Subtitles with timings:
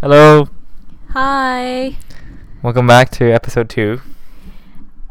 [0.00, 0.48] Hello,
[1.10, 1.96] Hi.
[2.62, 4.00] welcome back to episode two.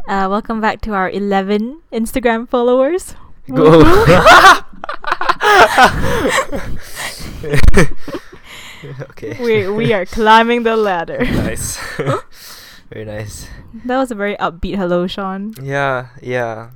[0.07, 3.13] Uh, welcome back to our 11 Instagram followers.
[3.53, 3.81] Go.
[9.11, 9.37] okay.
[9.39, 11.19] we we are climbing the ladder.
[11.23, 11.77] nice.
[12.89, 13.47] Very nice.
[13.85, 15.53] That was a very upbeat hello, Sean.
[15.61, 16.71] Yeah, yeah,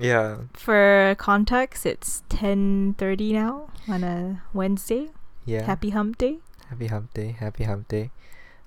[0.00, 0.38] yeah.
[0.54, 5.10] For context, it's 10:30 now on a Wednesday.
[5.46, 5.62] Yeah.
[5.62, 6.40] Happy Hump Day.
[6.70, 7.32] Happy Hump Day.
[7.32, 8.10] Happy Hump Day.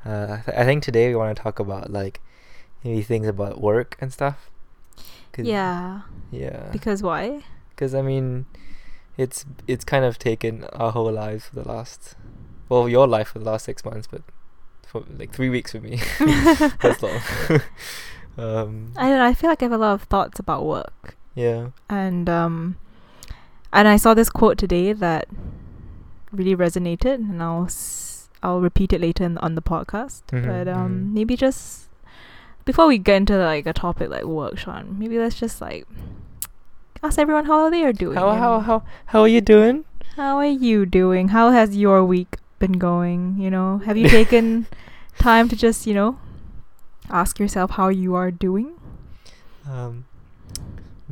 [0.06, 2.20] Uh, I, th- I think today we want to talk about like
[2.84, 4.52] maybe things about work and stuff.
[5.38, 6.02] Yeah.
[6.30, 6.70] Yeah.
[6.74, 7.44] Because why?
[7.70, 8.46] Because I mean,
[9.18, 12.16] it's it's kind of taken our whole lives for the last,
[12.68, 14.22] well, your life for the last six months, but
[14.86, 16.02] for like three weeks for me.
[16.20, 17.22] That's long.
[18.38, 19.26] um, I don't know.
[19.26, 21.70] I feel like I have a lot of thoughts about work, yeah.
[21.90, 22.76] and um,
[23.72, 25.30] and I saw this quote today that
[26.34, 30.24] really resonated, and I'll s- I'll repeat it later in, on the podcast.
[30.32, 31.14] Mhm, but um, mhm.
[31.14, 31.88] maybe just
[32.66, 35.88] before we get into like a topic like work, Sean, maybe let's just like
[37.02, 38.16] ask everyone how they are doing.
[38.18, 39.86] How how how how are you doing?
[40.16, 41.30] how are you doing?
[41.30, 43.36] How has your week been going?
[43.40, 44.68] You know, have you taken
[45.20, 46.18] time to just you know
[47.10, 48.74] ask yourself how you are doing?
[49.70, 50.06] Um.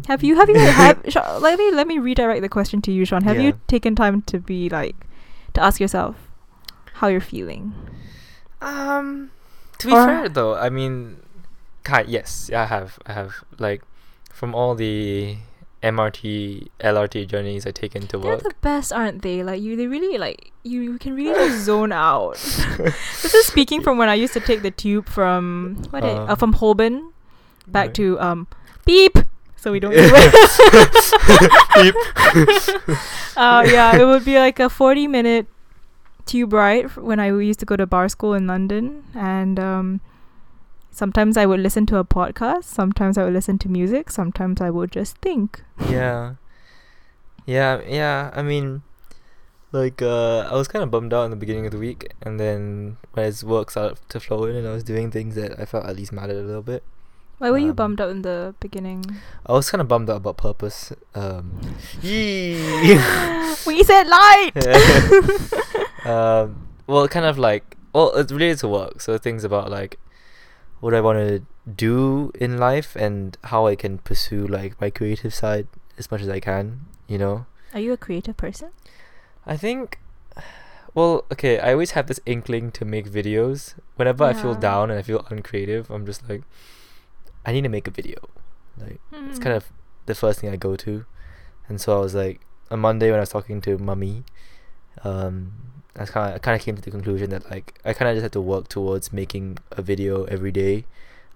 [0.07, 1.03] Have you have you have
[1.41, 3.23] let me let me redirect the question to you, Sean.
[3.23, 3.47] Have Yeah.
[3.51, 4.95] you taken time to be like
[5.53, 6.15] to ask yourself
[6.93, 7.73] how you're feeling?
[8.61, 9.31] Um.
[9.79, 11.17] To be Or- fair though, I mean,
[11.83, 12.99] kind yes, I have.
[13.05, 13.81] I have like
[14.31, 15.37] from all the
[15.81, 18.43] MRT, LRT journeys I taken to They're work.
[18.43, 19.41] the best, aren't they?
[19.43, 20.81] Like you, they really like you.
[20.81, 22.35] You can really just zone out.
[22.77, 26.01] this is speaking from when I used to take the tube from what?
[26.01, 27.11] did- uh, Um, from Holborn
[27.67, 27.93] back Right.
[27.95, 28.47] to um
[28.85, 29.17] beep.
[29.61, 29.93] So we don't.
[33.37, 35.47] Uh, yeah, it would be like a forty-minute
[36.25, 40.01] tube ride when I used to go to bar school in London, and um,
[40.91, 42.65] sometimes I would listen to a podcast.
[42.65, 44.11] Sometimes I would listen to music.
[44.11, 45.63] Sometimes I would just think.
[45.89, 46.35] yeah
[47.45, 48.83] yeah yeah i mean
[49.71, 52.39] like uh i was kind of bummed out in the beginning of the week and
[52.39, 55.85] then as work started to flow in and i was doing things that i felt
[55.85, 56.83] at least mattered a little bit
[57.41, 59.01] Why were you Um, bummed out in the beginning?
[59.49, 61.57] i was kind of bummed out about purpose um
[63.65, 64.51] we said light.
[66.05, 69.97] um well kind of like well it's related to work so things about like
[70.81, 71.41] what i want to
[71.87, 76.29] do in life and how i can pursue like my creative side as much as
[76.29, 78.69] i can you know Are you a creative person?
[79.45, 79.97] I think,
[80.93, 81.57] well, okay.
[81.57, 83.73] I always have this inkling to make videos.
[83.95, 86.43] Whenever I feel down and I feel uncreative, I'm just like,
[87.45, 88.17] I need to make a video.
[88.77, 89.57] Like it's kind Hmm.
[89.57, 89.71] of
[90.05, 91.05] the first thing I go to,
[91.67, 94.23] and so I was like, on Monday when I was talking to mummy,
[95.03, 95.53] um,
[95.95, 98.15] I kind of I kind of came to the conclusion that like I kind of
[98.15, 100.85] just had to work towards making a video every day,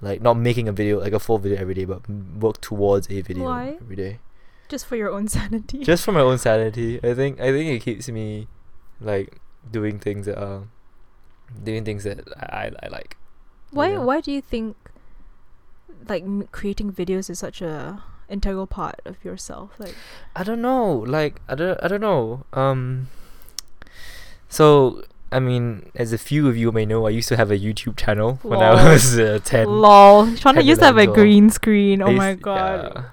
[0.01, 3.21] like not making a video like a full video every day, but work towards a
[3.21, 3.77] video Why?
[3.81, 4.19] every day
[4.67, 5.83] just for your own sanity.
[5.83, 6.99] just for my own sanity.
[7.03, 8.47] I think I think it keeps me
[9.01, 9.39] like
[9.69, 10.63] doing things that are
[11.63, 13.17] doing things that I I like.
[13.71, 13.91] why?
[13.91, 14.01] know?
[14.01, 14.75] Why do you think
[16.07, 19.71] like creating videos is such a integral part of yourself?
[19.77, 19.95] Like,
[20.35, 20.93] I don't know.
[20.93, 22.45] Like I don't I don't know.
[22.53, 23.07] Um.
[24.49, 27.57] So I mean, as a few of you may know, I used to have a
[27.57, 29.67] YouTube channel when I was uh, ten.
[29.67, 30.27] lol.
[30.27, 32.01] Shauna 10, used to have a 11, green screen.
[32.01, 33.05] Oh my god.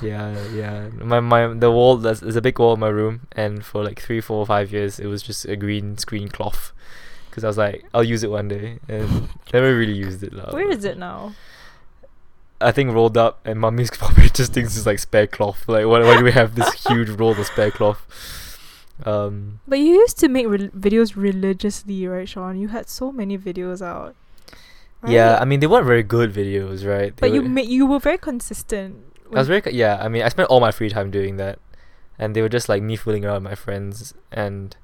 [0.02, 0.88] yeah, yeah.
[1.02, 4.00] My my the wall there's, there's a big wall in my room, and for like
[4.00, 6.72] three, four, five years, it was just a green screen cloth.
[7.28, 10.32] Because I was like, I'll use it one day, and never really used it.
[10.32, 10.52] lah.
[10.52, 11.34] Where is it now?
[12.64, 15.68] I think rolled up, and mummy's probably just thinks it's like spare cloth.
[15.68, 18.00] Like, why, why do we have this huge roll of spare cloth?
[19.04, 22.56] Um, But you used to make re- videos religiously, right, Sean?
[22.58, 24.14] You had so many videos out.
[25.06, 25.38] yeah.
[25.40, 27.14] I mean, they weren't very good videos, right?
[27.16, 28.96] They but you were- ma- you were very consistent.
[29.32, 29.98] I was very co- yeah.
[30.00, 31.58] I mean, I spent all my free time doing that,
[32.18, 34.14] and they were just like me fooling around with my friends.
[34.30, 34.76] And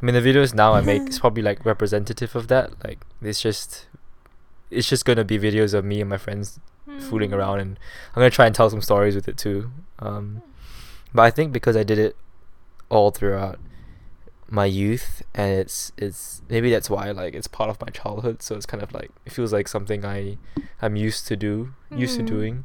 [0.00, 2.72] I mean, the videos now I make is probably like representative of that.
[2.84, 3.86] Like, it's just,
[4.70, 6.60] it's just gonna be videos of me and my friends
[6.98, 7.34] fooling Mm.
[7.36, 7.78] around, and
[8.14, 9.70] I'm gonna try and tell some stories with it too.
[9.98, 10.42] Um,
[11.14, 12.16] but I think because I did it
[12.90, 13.58] all throughout
[14.50, 18.42] my youth, and it's it's maybe that's why like it's part of my childhood.
[18.42, 20.36] So it's kind of like it feels like something I
[20.82, 22.26] I'm used to do, used to Mm.
[22.26, 22.64] doing.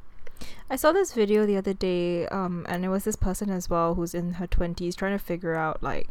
[0.69, 3.95] I saw this video the other day, um, and it was this person as well
[3.95, 6.07] who's in her twenties trying to figure out like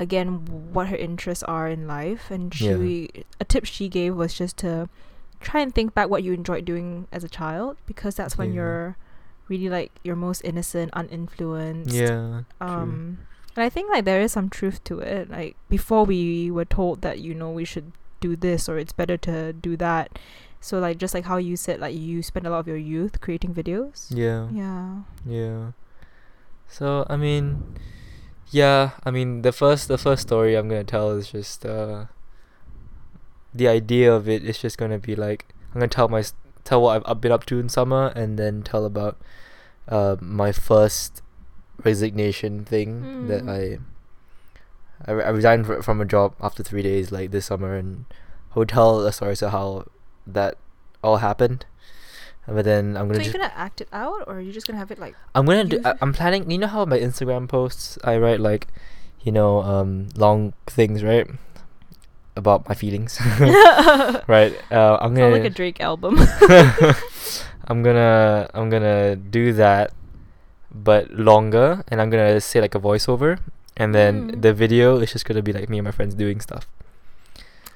[0.00, 3.22] again what her interests are in life and she Yeah.
[3.38, 4.88] a tip she gave was just to
[5.44, 8.54] try and think back what you enjoyed doing as a child because that's when Yeah.
[8.56, 8.96] you're
[9.48, 11.92] really like your most innocent, uninfluenced.
[11.94, 12.42] Yeah.
[12.60, 12.68] true.
[12.68, 13.18] Um
[13.56, 15.30] And I think like there is some truth to it.
[15.30, 19.16] Like before we were told that you know we should do this or it's better
[19.28, 20.18] to do that.
[20.60, 23.20] So like just like how you said like you spend a lot of your youth
[23.20, 24.08] creating videos.
[24.10, 24.48] Yeah.
[24.50, 25.04] Yeah.
[25.28, 25.72] Yeah.
[26.66, 27.62] So I mean,
[28.50, 28.90] yeah.
[29.04, 32.06] I mean, the first the first story I'm gonna tell is just uh.
[33.54, 36.34] The idea of it is just gonna be like I'm gonna tell my s-
[36.64, 39.16] tell what I've, been up to in summer, and then tell about
[39.88, 41.22] uh my first
[41.84, 43.50] resignation thing that Mm.
[43.50, 43.78] I.
[45.06, 48.04] I, re- I resigned fr- from a job after three days, like this summer, and
[48.68, 49.84] tell a story to how
[50.26, 50.56] that
[51.02, 51.66] all happened.
[52.46, 54.90] But then I'm gonna you're just gonna act it out, or you're just gonna have
[54.90, 55.80] it like I'm gonna do.
[55.84, 56.50] I, I'm planning.
[56.50, 58.68] You know how my Instagram posts I write like,
[59.22, 61.26] you know, um, long things, right?
[62.36, 63.18] About my feelings,
[64.26, 64.50] right?
[64.72, 65.30] Uh, I'm gonna.
[65.30, 66.18] like a Drake album.
[67.68, 68.50] I'm gonna.
[68.52, 69.92] I'm gonna do that,
[70.74, 73.38] but longer, and I'm gonna say like a voiceover,
[73.76, 74.42] and then Mm.
[74.42, 76.66] the video is just gonna be like me and my friends doing stuff.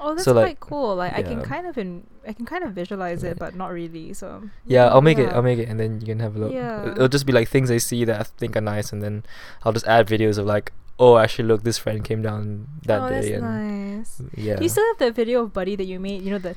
[0.00, 0.96] oh, that's So, quite like, cool.
[0.96, 3.31] Like I can kind of in, I can kind of visualize Yeah.
[3.32, 4.12] it, but not really.
[4.12, 5.32] So Yeah, I'll make it.
[5.32, 6.52] I'll make it, and then you can have a look.
[6.52, 6.93] Yeah.
[6.99, 9.22] It'll just be like things I see that I think are nice, and then
[9.64, 13.08] I'll just add videos of like, oh, actually, look, this friend came down that oh,
[13.08, 14.22] day, that's and nice.
[14.36, 14.56] yeah.
[14.56, 16.22] Do you still have the video of Buddy that you made?
[16.22, 16.56] You know the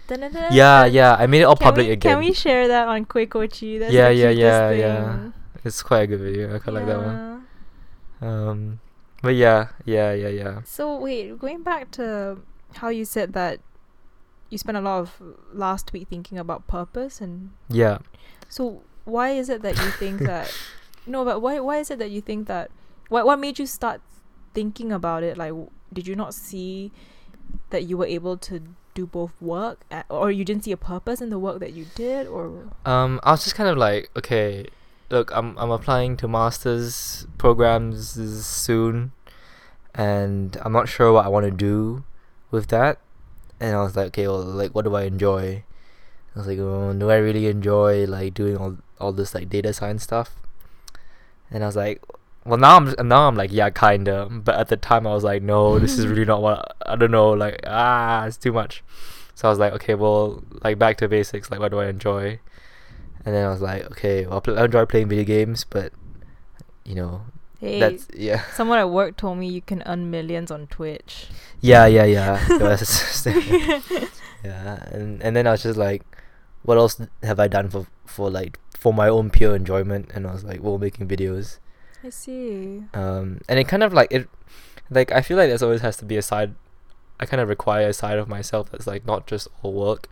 [0.51, 1.15] yeah, yeah.
[1.17, 2.13] I made it all Can public we, again.
[2.13, 3.79] Can we share that on Quakeochi?
[3.79, 4.79] That's Yeah, yeah, yeah, thing.
[4.79, 5.31] yeah.
[5.63, 6.55] It's quite a good video.
[6.55, 7.45] I quite like that one.
[8.21, 8.79] Um,
[9.21, 10.61] but yeah, yeah, yeah, yeah.
[10.65, 12.41] So wait, going back to
[12.75, 13.59] how you said that
[14.49, 15.21] you spent a lot of
[15.53, 17.99] last week thinking about purpose, and Yeah.
[18.49, 20.51] so why is it that you think that?
[21.07, 22.69] No, but why why is it that you think that?
[23.09, 24.01] What what made you start
[24.53, 25.37] thinking about it?
[25.37, 25.53] Like,
[25.93, 26.91] did you not see
[27.69, 28.61] that you were able to
[28.93, 31.85] do both work, a- or you didn't see a purpose in the work that you
[31.95, 32.51] did, or
[32.85, 34.67] Um, I was just kind of like, okay,
[35.09, 38.11] look, I'm I'm applying to masters programs
[38.45, 39.11] soon,
[39.95, 42.03] and I'm not sure what I want to do
[42.51, 42.99] with that.
[43.59, 45.63] And I was like, okay, well, like, what do I enjoy?
[46.35, 49.71] I was like, oh, do I really enjoy like doing all all this like data
[49.73, 50.35] science stuff?
[51.51, 52.01] And I was like,
[52.45, 54.27] well, now I'm now I'm like, yeah, kinda.
[54.31, 57.11] But at the time, I was like, no, this is really not what I don't
[57.11, 57.31] know.
[57.31, 58.83] Like, ah, it's too much.
[59.35, 61.49] So I was like, okay, well, like back to basics.
[61.51, 62.39] Like, what do I enjoy?
[63.25, 65.93] And then I was like, okay, well, I pl- I enjoy playing video games, but
[66.83, 67.21] you know,
[67.59, 71.27] hey, that's yeah, someone at work told me you can earn millions on Twitch.
[71.61, 72.39] yeah, yeah, yeah.
[74.43, 76.01] Yeah, and and then I was just like,
[76.63, 80.09] what else have I done for for like for my own pure enjoyment?
[80.15, 81.59] And I was like, well, making videos.
[82.03, 82.83] I see.
[82.93, 84.27] Um, and it kind of like it,
[84.89, 86.55] like I feel like there's always has to be a side.
[87.19, 90.07] I kind of require a side of myself that's like not just all work,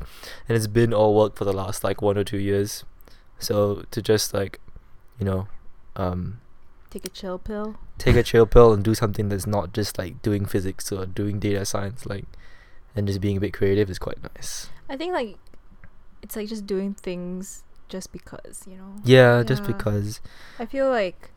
[0.47, 2.83] and it's been all work for the last like one or two years.
[3.39, 4.59] So to just like,
[5.17, 5.47] you know,
[5.95, 6.39] um,
[6.89, 7.77] Take a chill pill.
[7.97, 11.39] take a chill pill and do something that's not just like doing physics or doing
[11.39, 12.25] data science, like,
[12.95, 14.69] and just being a bit creative is quite nice.
[14.89, 15.37] I think like
[16.21, 18.95] it's like just doing things just because, you know.
[19.03, 20.21] Yeah, just because.
[20.59, 21.31] I feel like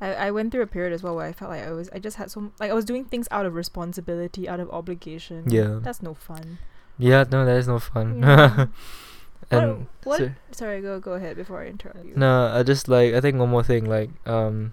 [0.00, 1.98] I, I went through a period as well where I felt like I was I
[1.98, 5.44] just had some like I was doing things out of responsibility, out of obligation.
[5.50, 5.80] Yeah.
[5.82, 6.58] That's no fun.
[6.98, 8.20] Yeah, no, that is no fun.
[8.22, 8.66] Yeah.
[9.50, 12.14] and what, so- sorry, go go ahead before I interrupt you.
[12.16, 14.72] No, I just like I think one more thing like um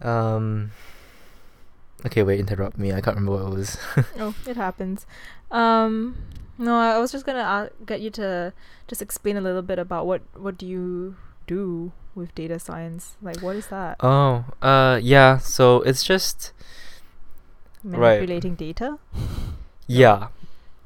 [0.00, 0.72] um
[2.04, 3.78] okay wait interrupt me I can't remember what it was
[4.18, 5.06] Oh, it happens.
[5.50, 6.16] Um
[6.58, 8.52] no, I was just gonna uh, get you to
[8.86, 13.16] just explain a little bit about what what do you do with data science?
[13.22, 13.96] Like, what is that?
[14.00, 16.52] oh uh yeah so it's just
[17.84, 18.20] right.
[18.20, 18.98] Manipulating data?
[19.86, 20.28] yeah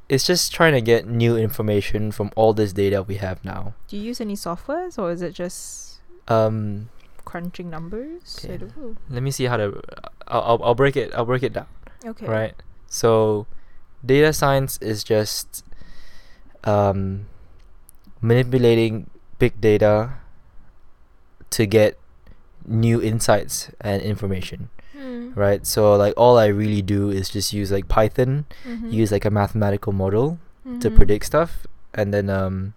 [0.09, 3.97] it's just trying to get new information from all this data we have now Do
[3.97, 5.99] you use any softwares or is it just
[6.29, 6.89] um
[7.25, 8.39] crunching numbers?
[8.49, 8.97] I don't know.
[9.11, 9.81] let me see how to
[10.29, 11.67] I'll I'll, I'll break it I'll break it down
[12.05, 12.27] Okay.
[12.27, 12.55] right
[12.87, 13.47] so
[14.05, 15.65] data science is just
[16.65, 17.27] um
[18.23, 20.15] manipulating big data
[21.51, 21.99] to get
[22.67, 25.33] new insights and information Hmm.
[25.35, 28.91] right so like all i really do is just use like python Mhm.
[28.91, 30.39] use like a mathematical model
[30.81, 30.97] to Mhm.
[30.97, 32.73] predict stuff and then um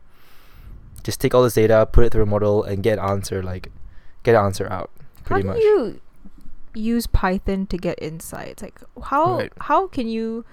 [1.03, 3.71] just take all this data put it through a model and get an answer like
[4.23, 4.91] get an answer out
[5.23, 6.01] pretty how much do you
[6.75, 8.61] use Python to get insights?
[8.61, 9.53] Like how Right.
[9.61, 10.45] how can you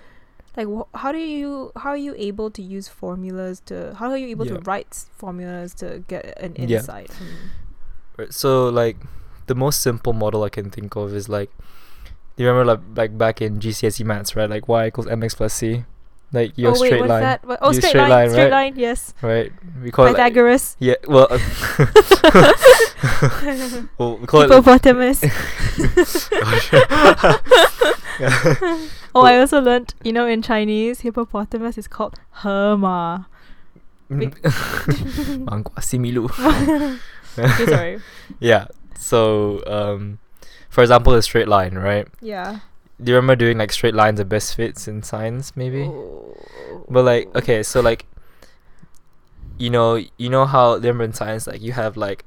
[0.56, 4.16] like wh- how do you how are you able to use formulas to how are
[4.16, 6.78] you able to write formulas to get an Yeah.
[6.78, 7.10] insight?
[7.10, 7.30] Right,
[8.30, 8.96] so like
[9.46, 11.50] the most simple model I can think of is like
[12.36, 14.48] you remember like like back in GCSE E maths, right?
[14.50, 15.84] Like y equals mx plus c.
[16.32, 17.44] like your oh wait, straight what's line, that?
[17.46, 18.50] What- Oh, straight, straight line, line, straight right?
[18.50, 18.74] line.
[18.76, 19.14] Yes.
[19.22, 19.52] right?
[19.82, 20.76] We call it like, Pythagoras.
[20.80, 20.96] yeah.
[21.06, 21.28] Well,
[23.98, 24.50] well, we call it.
[24.50, 25.22] Hippopotamus.
[29.14, 29.94] oh, I also learnt.
[30.02, 33.26] You know, in Chinese, hippopotamus is called Hema.
[34.10, 36.30] Mangua similu.
[37.68, 38.00] Sorry.
[38.40, 38.66] Yeah.
[38.98, 40.18] So, um,
[40.70, 42.06] for example, a straight line, right?
[42.20, 42.60] Yeah.
[43.02, 45.82] Do you remember doing like straight lines and best fits in science, maybe?
[45.82, 46.36] Oh.
[46.88, 48.06] But like, okay, so like,
[49.58, 52.24] you know, you know how remember in science, like you have like,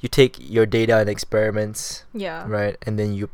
[0.00, 2.44] you take your data and experiments, Yeah.
[2.48, 3.28] right, and then you,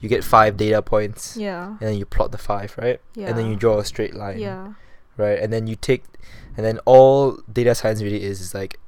[0.00, 1.68] you get five data points, Yeah.
[1.68, 3.28] and then you plot the five, right, Yeah.
[3.28, 4.72] and then you draw a straight line, Yeah.
[5.18, 6.04] Right, and then you take,
[6.56, 8.78] and then all data science really is is like,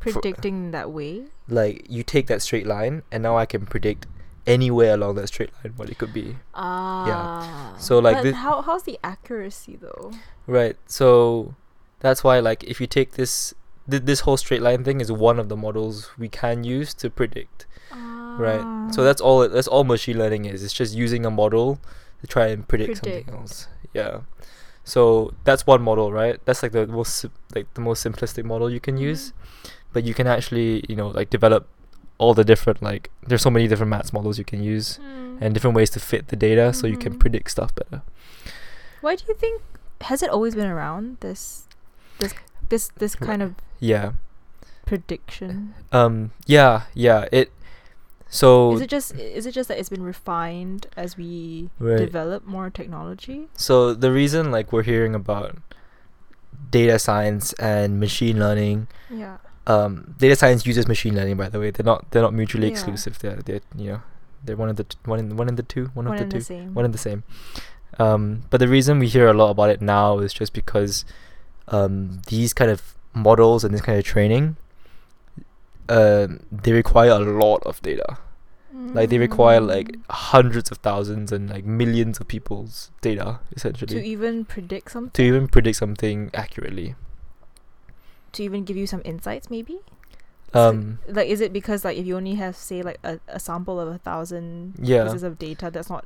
[0.00, 1.26] for- Predicting that way.
[1.48, 4.06] like you take that straight line, and now I can predict
[4.46, 6.36] anywhere along that straight line what it could be.
[6.54, 7.06] Ah.
[7.06, 7.76] Yeah.
[7.78, 10.10] So, like, this- how how's the accuracy though?
[10.46, 10.76] Right.
[10.86, 11.54] So
[12.00, 13.54] that's why like if you take this
[13.90, 17.08] th- this whole straight line thing is one of the models we can use to
[17.08, 17.64] predict.
[18.36, 18.60] Right.
[18.92, 19.04] So Ah.
[19.04, 20.62] that's all that's all machine learning is.
[20.62, 21.78] It's just using a model
[22.20, 23.26] to try and predict, Predict.
[23.28, 23.68] something else.
[23.94, 24.20] Yeah.
[24.84, 26.38] So that's one model, right?
[26.44, 27.24] That's like the most
[27.54, 29.32] like the most simplistic model you can use.
[29.92, 31.66] But you can actually, you know, like develop
[32.18, 35.38] all the different like there's so many different maths models you can use Mm.
[35.42, 37.18] and different ways to fit the data so you can Mhm.
[37.18, 38.02] predict stuff better.
[39.00, 39.62] Why do you think
[40.02, 41.66] has it always been around this
[42.18, 42.34] this
[42.68, 44.12] this this kind of Yeah.
[44.86, 45.74] prediction?
[45.92, 47.26] Um yeah, yeah.
[47.32, 47.50] It
[48.40, 51.98] so Is it just is it just that it's been refined as we Right.
[52.06, 53.40] develop more technology?
[53.54, 55.50] So the reason like we're hearing about
[56.70, 59.36] data science and machine learning, Yeah.
[59.66, 61.70] um, data science uses machine learning by the way.
[61.70, 62.72] They're not they're not mutually Yeah.
[62.74, 63.18] exclusive.
[63.20, 64.00] They're they're you know
[64.44, 66.26] they're one of the t- one in one in the two one, One of the
[66.26, 66.74] the two same.
[66.74, 67.22] one and the same.
[67.98, 71.04] Um, but the reason we hear a lot about it now is just because
[71.68, 74.56] um, these kind of models and this kind of training,
[75.88, 78.18] um, they require a lot of data.
[78.72, 80.00] Like they require like Mm.
[80.10, 85.12] hundreds of thousands and like millions of people's data essentially to even predict something.
[85.12, 86.94] to even predict something accurately.
[88.32, 89.78] to even give you some insights maybe
[90.52, 93.78] Um, like is it because like if you only have say like a, a sample
[93.80, 96.04] of a thousand yeah, pieces of data that's not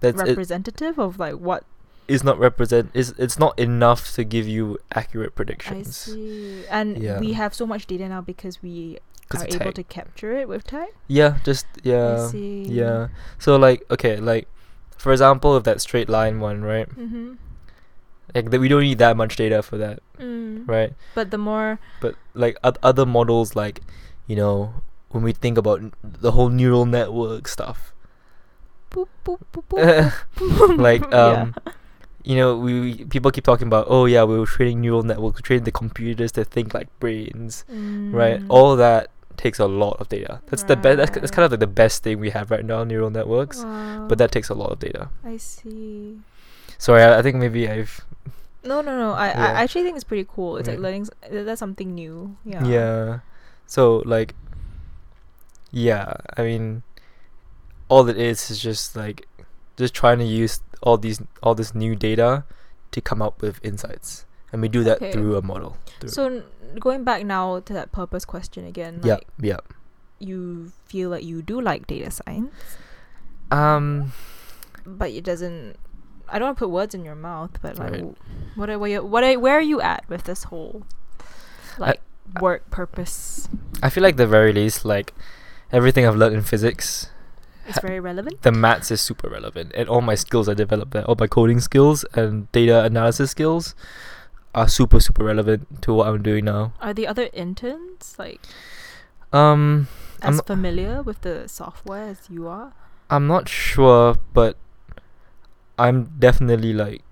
[0.00, 0.28] that's it.
[0.28, 1.64] representative of like what
[2.08, 2.90] Is not represent.
[2.94, 6.08] Is it's not enough to give you accurate predictions.
[6.08, 7.20] i see and Yeah.
[7.20, 8.98] we have so much data now because we
[9.36, 13.08] are able to capture it with tech Yeah, just i yeah, see yeah.
[13.38, 14.48] So like okay, like
[14.96, 16.88] for example, of that straight line one, right?
[16.88, 17.34] mm-hmm.
[18.34, 20.66] Like that we don't need that much data for that, mm.
[20.68, 20.92] right?
[21.14, 23.80] but the more But like oth- other models, like
[24.26, 24.80] you know,
[25.12, 27.92] when we think about n- the whole neural network stuff,
[28.90, 30.78] boop, boop, boop, boop, boop.
[30.80, 31.52] like Yeah.
[32.24, 35.64] You know we, people keep talking about oh yeah we were training neural networks training
[35.64, 38.40] the computers to think like brains right?
[38.40, 38.46] Mm.
[38.48, 40.40] all that takes a lot of data.
[40.50, 42.82] That's the best that's, that's kind of like the best thing we have right now
[42.82, 44.06] neural networks Wow.
[44.08, 45.10] but that takes a lot of data.
[45.24, 46.18] I see.
[46.76, 48.00] Sorry i, I think maybe i've
[48.64, 49.52] no no no i Yeah.
[49.58, 50.56] i actually think it's pretty cool.
[50.58, 52.36] It's like learning that's something new.
[52.44, 52.64] Yeah.
[52.66, 53.18] Yeah.
[53.66, 54.34] so like
[55.70, 56.82] yeah i mean
[57.88, 59.26] all it is is just like
[59.76, 62.44] just trying to use all these all this new data
[62.92, 65.12] to come up with insights and we do that Okay.
[65.12, 66.42] through a model through So
[66.80, 69.60] going back now to that purpose question again, yeah like yeah
[70.18, 72.52] you feel like you do like data science,
[73.50, 74.12] um
[74.86, 75.76] but it doesn't.
[76.28, 78.16] I don't want to put words in your mouth, but like, Right.
[78.56, 80.84] what are where you, what are, where are you at with this whole
[81.78, 82.00] like
[82.40, 83.48] work purpose?
[83.82, 85.14] I feel like the very least, like
[85.72, 87.10] everything I've learned in physics,
[87.68, 88.42] It's very relevant.
[88.42, 91.60] the maths is super relevant, and all my skills I developed there, all my coding
[91.60, 93.74] skills and data analysis skills,
[94.54, 96.72] are super super relevant to what I'm doing now.
[96.80, 98.40] Are the other interns like
[99.32, 99.88] Um,
[100.22, 102.72] I'm as not- familiar with the software as you are?
[103.10, 104.56] I'm not sure, but
[105.78, 107.02] I'm definitely like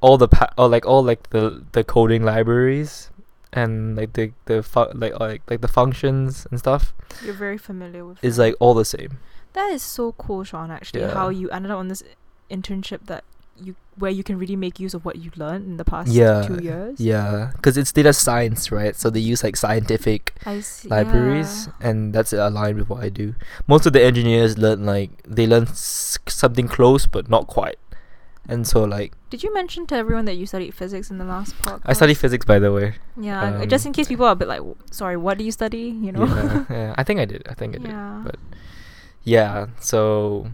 [0.00, 3.10] all the pa- or like all like the the coding libraries
[3.52, 6.92] and like the the fu- like like like the functions and stuff
[7.24, 8.18] You're very familiar with.
[8.22, 8.46] is them.
[8.46, 9.18] like all the same.
[9.54, 10.70] That is so cool, Sean.
[10.70, 12.02] Actually, how you ended up on this
[12.50, 13.24] internship that
[13.56, 16.42] you where you can really make use of what you learned in the past Yeah,
[16.42, 16.98] two years.
[17.00, 18.96] Yeah, because it's data science, right?
[18.96, 20.88] So they use like scientific see.
[20.88, 23.34] libraries, and that's aligned with what I do.
[23.68, 27.78] Most of the engineers learn like they learn s- something close, but not quite.
[28.46, 31.56] And so like Did you mention to everyone that you studied physics in the last
[31.62, 31.80] podcast?
[31.86, 32.94] I study physics, by the way.
[33.16, 35.52] Yeah, um, just in case people are a bit like, "W- sorry, what do you
[35.52, 35.88] study?
[35.88, 36.26] You know.
[36.26, 37.46] Yeah, yeah, I think I did.
[37.48, 37.88] I think I did.
[37.88, 38.20] yeah.
[38.24, 38.36] but
[39.24, 40.50] Yeah, so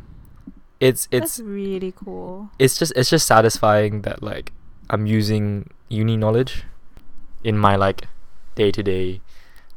[0.79, 2.51] it's That's it's really cool.
[2.59, 4.53] it's just it's just satisfying that like
[4.89, 6.65] I'm using uni knowledge
[7.43, 8.07] in my like
[8.55, 9.21] day to day,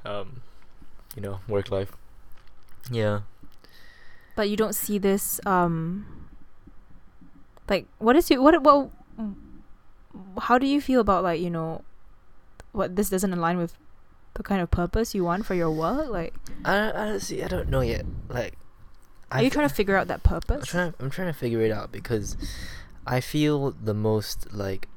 [0.06, 0.42] um,
[1.16, 1.92] you know, work life.
[2.92, 3.22] Yeah.
[4.36, 6.06] But you don't see this um
[7.70, 8.90] like what is your what what
[10.40, 11.82] how do you feel about like, you know,
[12.72, 13.74] what this doesn't align with
[14.36, 16.10] the kind of purpose you want for your work?
[16.10, 16.34] Like
[16.66, 17.42] I don't, I don't see.
[17.44, 18.06] I don't know yet.
[18.30, 18.56] Like,
[19.40, 20.62] are you trying to figure out that purpose?
[20.62, 20.94] I'm trying.
[21.00, 22.38] I'm trying to figure it out because
[23.06, 24.88] I feel the most like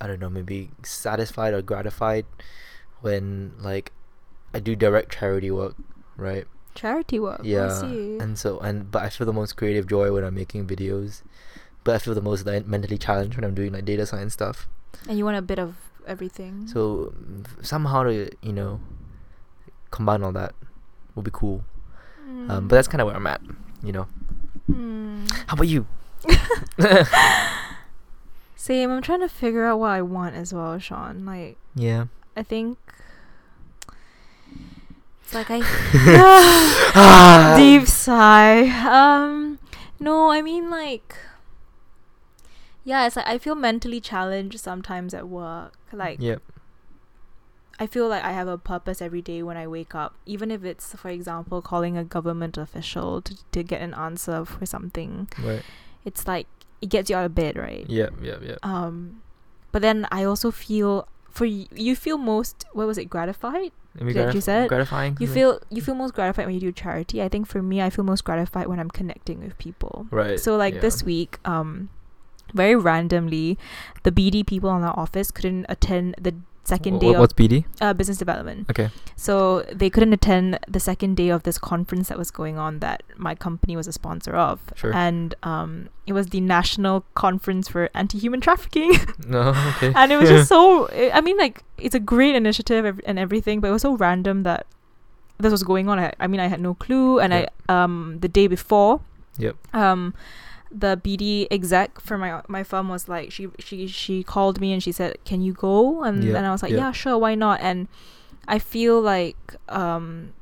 [0.00, 2.26] I don't know, maybe satisfied or gratified
[3.00, 3.92] when like
[4.52, 5.76] I do direct charity work,
[6.16, 6.46] right?
[6.74, 7.40] Charity work.
[7.40, 8.18] I Yeah, see.
[8.18, 11.22] and so and but I feel the most creative joy when I'm making videos,
[11.84, 14.68] but I feel the most like, mentally challenged when I'm doing like data science stuff.
[15.08, 16.66] And you want a bit of everything.
[16.66, 17.14] So
[17.62, 18.80] somehow to you know
[19.90, 20.54] combine all that
[21.14, 21.64] would be cool.
[22.48, 23.40] Um, but that's kind of where I'm at,
[23.82, 24.06] you know.
[24.66, 25.24] Hmm.
[25.46, 25.86] How about you?
[28.56, 28.90] Same.
[28.90, 31.24] I'm trying to figure out what I want as well, Sean.
[31.26, 32.06] Like, Yeah.
[32.36, 32.78] I think
[35.22, 35.60] it's like I
[36.94, 37.54] Ah.
[37.56, 38.68] deep sigh.
[38.88, 39.58] Um,
[40.00, 41.16] no, I mean like,
[42.84, 45.74] yeah, it's like I feel mentally challenged sometimes at work.
[45.92, 46.42] Like, Yep.
[47.78, 50.64] I feel like I have a purpose every day when I wake up, even if
[50.64, 55.28] it's, for example, calling a government official to to get an answer for something.
[55.42, 55.62] Right.
[56.04, 56.46] It's like
[56.80, 57.88] it gets you out of bed, right?
[57.88, 58.14] Yep.
[58.22, 58.42] Yep.
[58.42, 58.58] Yep.
[58.62, 59.22] Um,
[59.72, 63.72] but then I also feel for y- you feel most what was it gratified?
[63.98, 65.16] Maybe that you said, gratifying.
[65.20, 67.22] You feel you feel most gratified when you do charity.
[67.22, 70.06] I think for me, I feel most gratified when I'm connecting with people.
[70.10, 70.38] right.
[70.38, 70.80] So like yeah.
[70.80, 71.90] this week, um,
[72.52, 73.58] very randomly,
[74.02, 77.64] the BD people in our office couldn't attend the second day wh- of what's BD?
[77.80, 78.68] uh, business development.
[78.70, 78.90] Okay.
[79.16, 83.02] So they couldn't attend the second day of this conference that was going on that
[83.16, 84.60] my company was a sponsor of.
[84.74, 84.94] Sure.
[84.94, 88.92] And um, it was the National Conference for Anti-Human Trafficking.
[89.28, 89.54] No.
[89.76, 89.92] Okay.
[89.94, 93.68] and it was just so i mean like it's a great initiative and everything but
[93.68, 94.66] it was so random that
[95.38, 97.52] this was going on i, I mean i had no clue and Yep.
[97.68, 99.00] i um the day before
[99.38, 99.56] Yep.
[99.74, 100.14] um
[100.76, 104.82] the bd exec for my my firm was like she she she called me and
[104.82, 106.80] she said can you go and Yep, then i was like yep.
[106.80, 107.86] yeah sure why not and
[108.48, 110.32] i feel like um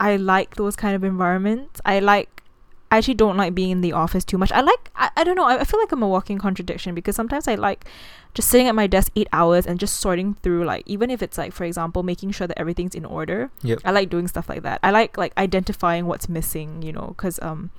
[0.00, 2.42] i like those kind of environments i like
[2.90, 4.50] I actually don't like being in the office too much.
[4.50, 7.14] I like I, I don't know, I, I feel like I'm a walking contradiction because
[7.16, 7.84] sometimes I like
[8.32, 11.36] just sitting at my desk eight hours and just sorting through like even if it's
[11.36, 13.80] like for example making sure that everything's in order Yep.
[13.84, 17.38] i like doing stuff like that i like like identifying what's missing you know because
[17.42, 17.70] um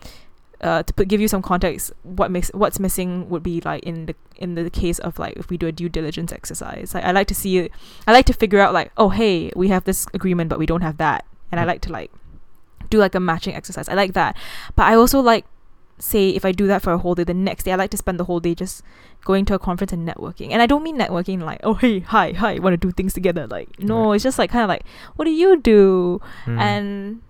[0.61, 4.05] uh to put, give you some context what makes what's missing would be like in
[4.07, 7.11] the in the case of like if we do a due diligence exercise like i
[7.11, 7.69] like to see
[8.07, 10.81] i like to figure out like oh hey we have this agreement but we don't
[10.81, 11.67] have that and i Mm.
[11.67, 12.11] like to like
[12.89, 14.35] do like a matching exercise i like that
[14.75, 15.45] but i also like
[16.01, 17.97] say if I do that for a whole day, the next day I like to
[17.97, 18.83] spend the whole day just
[19.25, 20.51] going to a conference and networking.
[20.53, 23.45] And I don't mean networking like, oh hey, hi, hi, want to do things together.
[23.47, 24.15] Like no, Right.
[24.15, 24.85] it's just like kind of like,
[25.17, 26.21] what do you do?
[26.45, 26.57] Mm.
[26.57, 27.21] And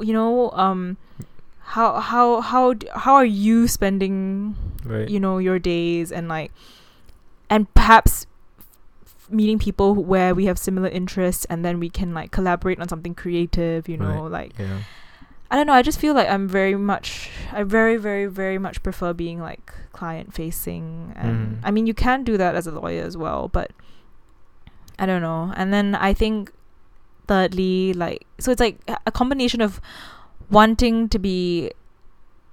[0.00, 0.96] you know, um,
[1.74, 5.08] how how how how are you spending right.
[5.08, 6.50] you know your days and like,
[7.50, 8.26] and perhaps
[9.28, 13.14] meeting people where we have similar interests and then we can like collaborate on something
[13.14, 13.88] creative.
[13.88, 14.80] You know, like yeah.
[15.50, 15.72] I don't know.
[15.72, 19.72] I just feel like I'm very much, I very, very, very much prefer being like
[19.92, 21.12] client facing.
[21.16, 21.60] And Mm.
[21.64, 23.70] I mean, you can do that as a lawyer as well, but
[24.98, 25.52] I don't know.
[25.56, 26.52] And then I think,
[27.28, 29.80] thirdly, like, so it's like a combination of
[30.50, 31.72] wanting to be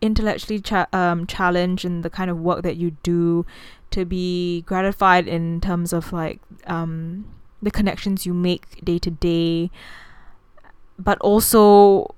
[0.01, 3.45] intellectually cha- um, challenged in the kind of work that you do,
[3.91, 7.25] to be gratified in terms of like um,
[7.61, 9.71] the connections you make day to day,
[10.99, 12.13] but also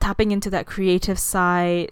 [0.00, 1.90] tapping into that creative side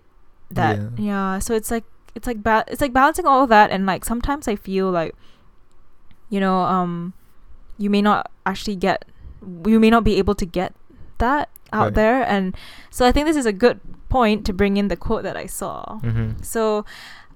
[0.51, 3.87] that yeah, so it's like it's like ba- it's like balancing all of that and
[3.87, 5.14] like sometimes i feel like
[6.29, 7.14] you know um
[7.79, 9.07] you may not actually get
[9.66, 10.75] you may not be able to get
[11.18, 11.94] that out Right.
[11.94, 12.54] there and
[12.90, 15.46] so i think this is a good point to bring in the quote that i
[15.46, 16.42] saw Mm-hmm.
[16.42, 16.85] so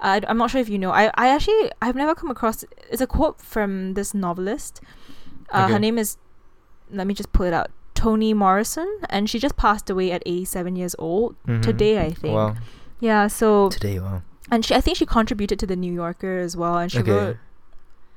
[0.00, 0.90] uh, I'm not sure if you know.
[0.90, 2.66] I, I actually I've never come across.
[2.90, 4.82] It's a quote from this novelist.
[5.50, 6.18] Uh, Her name is.
[6.90, 7.70] Let me just pull it out.
[7.94, 11.62] Toni Morrison, and she just passed away at 87 years old Mm-hmm.
[11.62, 11.98] today.
[11.98, 12.34] I think.
[12.34, 12.56] Wow.
[13.00, 13.26] Yeah.
[13.28, 13.98] So Today.
[13.98, 14.20] Wow.
[14.50, 17.10] and she I think she contributed to the New Yorker as well, and she Okay.
[17.12, 17.36] wrote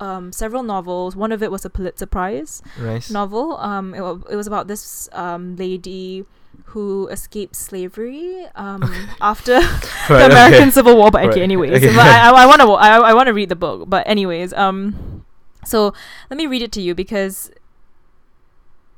[0.00, 1.14] um, several novels.
[1.14, 3.10] One of it was a Pulitzer Prize Nice.
[3.10, 3.56] novel.
[3.58, 6.24] Um, it, wa- it was about this um, lady
[6.66, 8.82] who escaped slavery um,
[9.20, 10.70] after Right, the American okay.
[10.70, 11.10] Civil War.
[11.10, 11.94] But okay, Right, anyways, okay.
[11.94, 13.88] but I, I, I want to I, I want to read the book.
[13.88, 15.24] But anyways, um,
[15.64, 15.92] so
[16.30, 17.50] let me read it to you because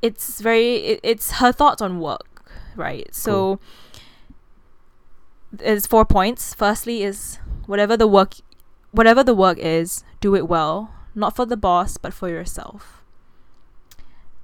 [0.00, 2.42] it's very it, it's her thoughts on work,
[2.76, 3.12] right?
[3.14, 3.58] So
[5.52, 6.54] there's four points.
[6.54, 8.34] Firstly, is whatever the work
[8.90, 13.02] whatever the work is, do it well, not for the boss, but for yourself.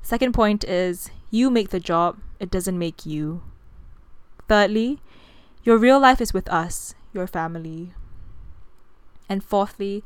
[0.03, 3.43] Second point is you make the job, it doesn't make you.
[4.49, 5.01] Thirdly,
[5.63, 7.93] your real life is with us, your family.
[9.29, 10.03] And fourthly,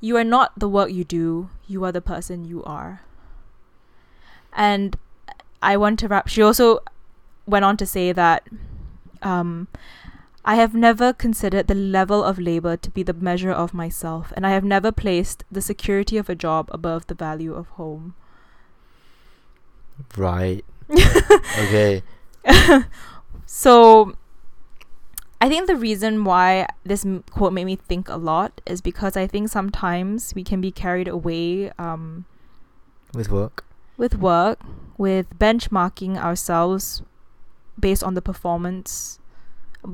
[0.00, 3.02] you are not the work you do, you are the person you are.
[4.52, 4.96] And
[5.62, 6.28] I want to wrap.
[6.28, 6.80] She also
[7.46, 8.46] went on to say that
[9.22, 9.68] um,
[10.44, 14.46] I have never considered the level of labor to be the measure of myself, and
[14.46, 18.14] I have never placed the security of a job above the value of home.
[20.16, 20.64] Right.
[20.90, 22.02] okay.
[23.46, 24.14] so
[25.42, 29.16] I think the reason why this m- quote made me think a lot is because
[29.16, 32.24] I think sometimes we can be carried away um,
[33.14, 33.64] With work.
[33.98, 34.58] with work,
[34.96, 37.02] with benchmarking ourselves
[37.78, 39.19] based on the performance,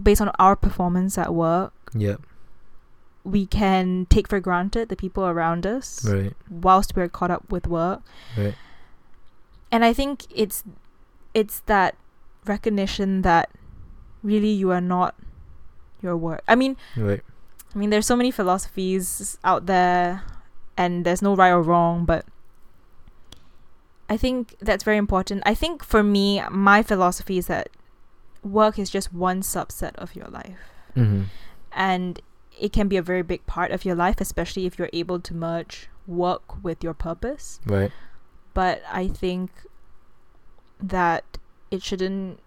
[0.03, 1.73] based on our performance at work.
[1.95, 2.21] Yep.
[3.25, 6.33] We can take for granted the people around us Right.
[6.49, 8.03] whilst we're caught up with work.
[8.37, 8.55] Right.
[9.73, 10.63] and I think it's
[11.35, 11.97] it's that
[12.47, 13.51] recognition that
[14.23, 15.15] really you are not
[16.01, 16.43] your work.
[16.49, 17.23] I mean, Right.
[17.75, 20.23] I mean, there's so many philosophies out there,
[20.79, 22.25] and there's no right or wrong, but
[24.09, 25.43] I think that's very important.
[25.45, 27.69] I think for me, my philosophy is that
[28.47, 30.59] work is just one subset of your life,
[30.97, 31.25] Mm-hmm.
[31.73, 32.21] and
[32.59, 35.35] it can be a very big part of your life, especially if you're able to
[35.35, 37.61] merge work with your purpose.
[37.67, 37.93] Right.
[38.55, 39.51] but I think
[40.81, 41.39] that
[41.71, 42.41] it shouldn't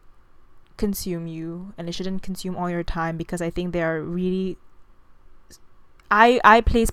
[0.78, 4.58] consume you and it shouldn't consume all your time because I think they are really
[6.10, 6.90] I I place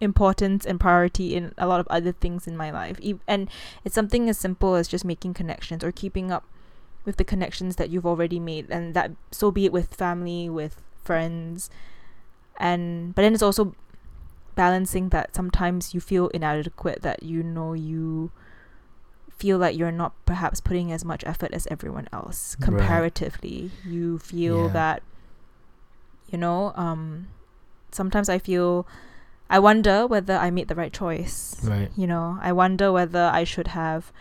[0.00, 2.98] importance and priority in a lot of other things in my life
[3.28, 3.50] and
[3.84, 6.44] it's something as simple as just making connections or keeping up
[7.04, 10.82] with the connections that you've already made and that so be it with family with
[11.02, 11.70] friends
[12.58, 13.74] and but then it's also
[14.54, 18.30] balancing that sometimes you feel inadequate that you know you
[19.30, 22.64] feel like you're not perhaps putting as much effort as everyone else Right.
[22.66, 24.72] comparatively you feel Yeah.
[24.72, 25.02] that
[26.28, 27.28] you know um
[27.90, 28.86] sometimes i feel
[29.48, 31.90] i wonder whether i made the right choice Right.
[31.96, 34.12] you know i wonder whether i should have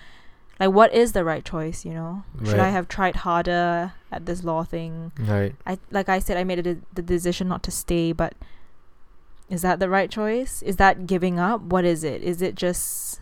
[0.59, 4.43] like what is the right choice you know should i have tried harder at this
[4.43, 5.55] law thing Right.
[5.65, 8.33] I like I said, I made a the decision not to stay, but
[9.49, 10.61] is that the right choice?
[10.63, 11.61] Is that giving up?
[11.61, 12.21] What is it?
[12.23, 13.19] Is it just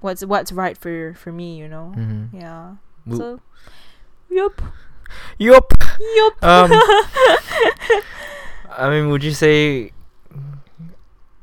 [0.00, 1.56] what's what's right for for me?
[1.58, 1.92] You know?
[1.96, 2.36] Mm-hmm.
[2.36, 2.76] Yeah.
[3.16, 3.40] So,
[4.30, 4.60] yep
[5.38, 5.72] Yup.
[6.16, 6.34] yup.
[6.42, 6.70] Um.
[8.70, 9.92] I mean, would you say?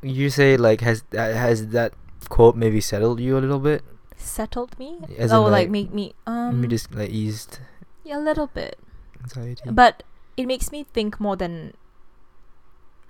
[0.01, 1.93] You say like has has that
[2.29, 3.83] quote maybe settled you a little bit?
[4.27, 4.99] Settled me?
[5.17, 7.59] As oh, like, like, make me um Me just like eased
[8.03, 8.77] yeah, a little bit,
[9.23, 9.63] anxiety.
[9.71, 10.03] but
[10.35, 11.73] it makes me think more than.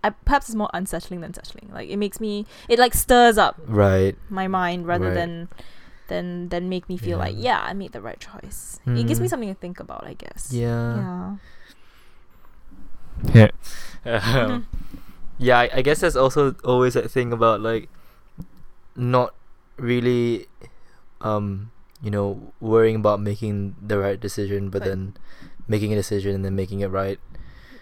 [0.03, 1.69] I, perhaps it's more unsettling than settling.
[1.73, 4.15] Like it makes me, it like stirs up right.
[4.29, 5.15] my mind rather Right.
[5.15, 5.49] than
[6.07, 7.59] than than make me feel like Yeah.
[7.59, 8.79] yeah I made the right choice.
[8.85, 9.29] It gives me Mhm.
[9.29, 10.53] something to think about, I guess.
[10.53, 11.35] Yeah.
[13.33, 13.49] Yeah.
[14.05, 14.13] Yeah.
[14.45, 14.67] Um,
[15.37, 17.89] yeah, I, I guess there's also always that thing about like
[18.95, 19.33] not
[19.77, 20.47] really
[21.21, 24.89] um you know worrying about making the right decision but Right.
[24.89, 25.17] then
[25.67, 27.19] making a decision and then making it right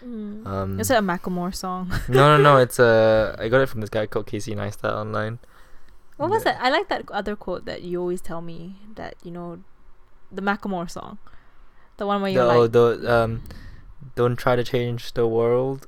[0.04, 0.46] Mm.
[0.46, 1.90] um Is it a Macklemore song?
[2.08, 5.38] no no no it's uh i got it from this guy called casey neistat online
[6.16, 6.52] What was Yeah.
[6.52, 6.62] that?
[6.62, 9.58] I like that other quote that you always tell me that you know,
[10.32, 11.18] the Macklemore song,
[11.98, 13.42] the one where you're oh, like, the, um
[14.14, 15.86] don't try to change the world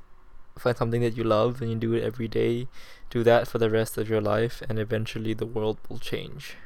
[0.57, 2.67] find something that you love and you do it every day
[3.09, 6.57] do that for the rest of your life and eventually the world will change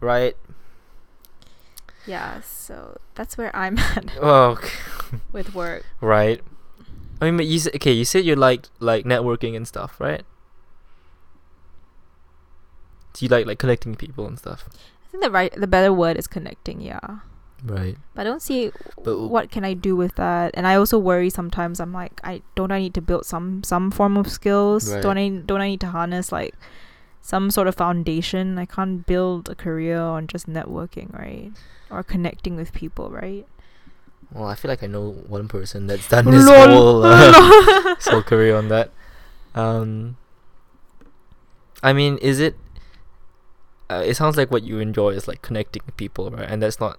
[0.00, 0.36] right
[2.08, 2.40] yeah.
[2.42, 4.68] So that's where I'm at oh okay.
[5.32, 5.84] with work.
[6.00, 6.40] right
[7.20, 10.22] i mean but you okay you said you like like networking and stuff right
[13.14, 14.68] do you like like connecting people and stuff
[15.06, 16.80] I think the right, the better word is connecting.
[16.80, 17.20] Yeah.
[17.64, 20.98] right But I don't see But what can I do with that, and I also
[20.98, 21.80] worry sometimes.
[21.80, 24.92] I'm like, I don't I need to build some some form of skills?
[24.92, 25.02] Right.
[25.02, 26.54] Don't I don't I need to harness like
[27.26, 28.54] some sort of foundation?
[28.58, 31.50] I can't build a career on just networking, right?
[31.90, 33.46] Or connecting with people, right?
[34.34, 37.30] well i feel like i know one person that's done this whole uh,
[38.10, 38.90] whole career on that.
[39.54, 40.16] Um,
[41.82, 42.56] I mean, is it?
[43.88, 46.48] Uh, it sounds like what you enjoy is like connecting people, right?
[46.50, 46.98] And that's not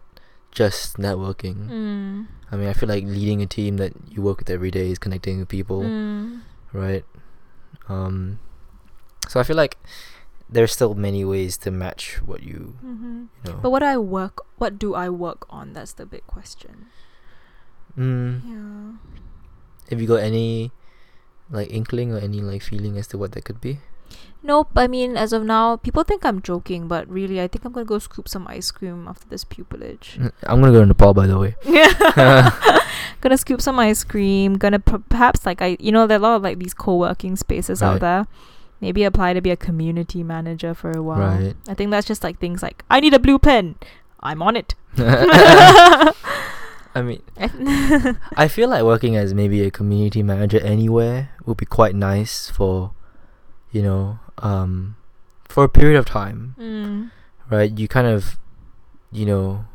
[0.52, 1.68] just networking.
[1.68, 2.28] Mm.
[2.50, 4.98] I mean, I feel like leading a team that you work with every day is
[4.98, 6.42] connecting with people, Mm.
[6.72, 7.04] right?
[7.90, 8.40] Um,
[9.28, 9.76] so I feel like
[10.50, 13.60] there's still many ways to match what you, hmm you know.
[13.62, 14.46] But what I work?
[14.58, 15.74] What do I work on?
[15.74, 16.88] That's the big question.
[17.98, 18.98] mm, Yeah.
[19.90, 20.72] have you got any
[21.50, 23.80] like inkling or any like feeling as to what that could be?
[24.44, 24.70] Nope.
[24.78, 27.86] I mean, as of now, people think I'm joking, but really, I think I'm gonna
[27.86, 30.16] go scoop some ice cream after this pupillage.
[30.16, 31.56] Mm, I'm gonna go to Nepal, by the way.
[33.22, 34.56] gonna scoop some ice cream.
[34.58, 37.36] Gonna p- perhaps like I, you know, there are a lot of like these co-working
[37.36, 37.96] spaces Right.
[37.96, 38.28] out there.
[38.80, 41.20] Maybe apply to be a community manager for a while.
[41.20, 41.56] Right.
[41.68, 43.76] I think that's just like things like I need a blue pen.
[44.22, 44.76] I'm on it.
[44.98, 46.14] I
[47.04, 47.22] mean,
[48.36, 52.92] I feel like working as maybe a community manager anywhere would be quite nice for,
[53.72, 54.96] you know, um,
[55.48, 57.12] for a period of time, Mm.
[57.50, 57.78] right?
[57.78, 58.38] You kind of,
[59.12, 59.66] you know,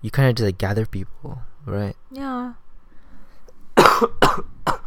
[0.00, 1.96] you kind of just like gather people, right?
[2.10, 2.54] Yeah.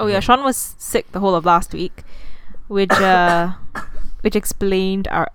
[0.00, 0.20] oh yeah, Yeah.
[0.20, 2.02] Sean was sick the whole of last week,
[2.68, 3.52] which uh,
[4.22, 5.28] which explained our.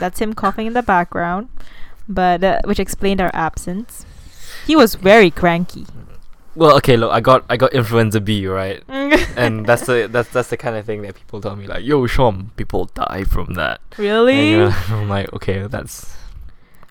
[0.00, 1.48] that's him coughing in the background,
[2.08, 4.04] but uh, which explained our absence.
[4.66, 5.86] He was very cranky.
[6.56, 8.82] Well, okay, look, I got I got influenza B, right?
[8.88, 12.06] and that's the that's that's the kind of thing that people tell me like, "Yo,
[12.06, 16.14] Sean, people die from that." really, And, uh, I'm like, okay, that's.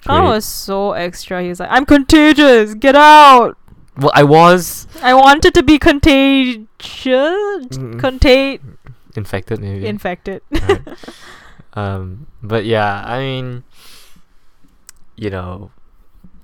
[0.04, 1.42] Sean great." was so extra.
[1.42, 2.74] He was like, "I'm contagious.
[2.76, 3.58] Get out."
[3.98, 6.68] Well, I was I wanted to be contagious,
[7.78, 8.00] Mm.
[8.00, 8.78] contain
[9.16, 9.86] infected, maybe.
[9.86, 10.42] infected.
[10.52, 10.82] Right.
[11.74, 13.64] um, but yeah, I mean,
[15.16, 15.72] you know,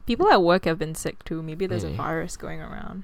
[0.06, 1.42] People at work have been sick too.
[1.44, 3.04] Maybe there's a virus going around.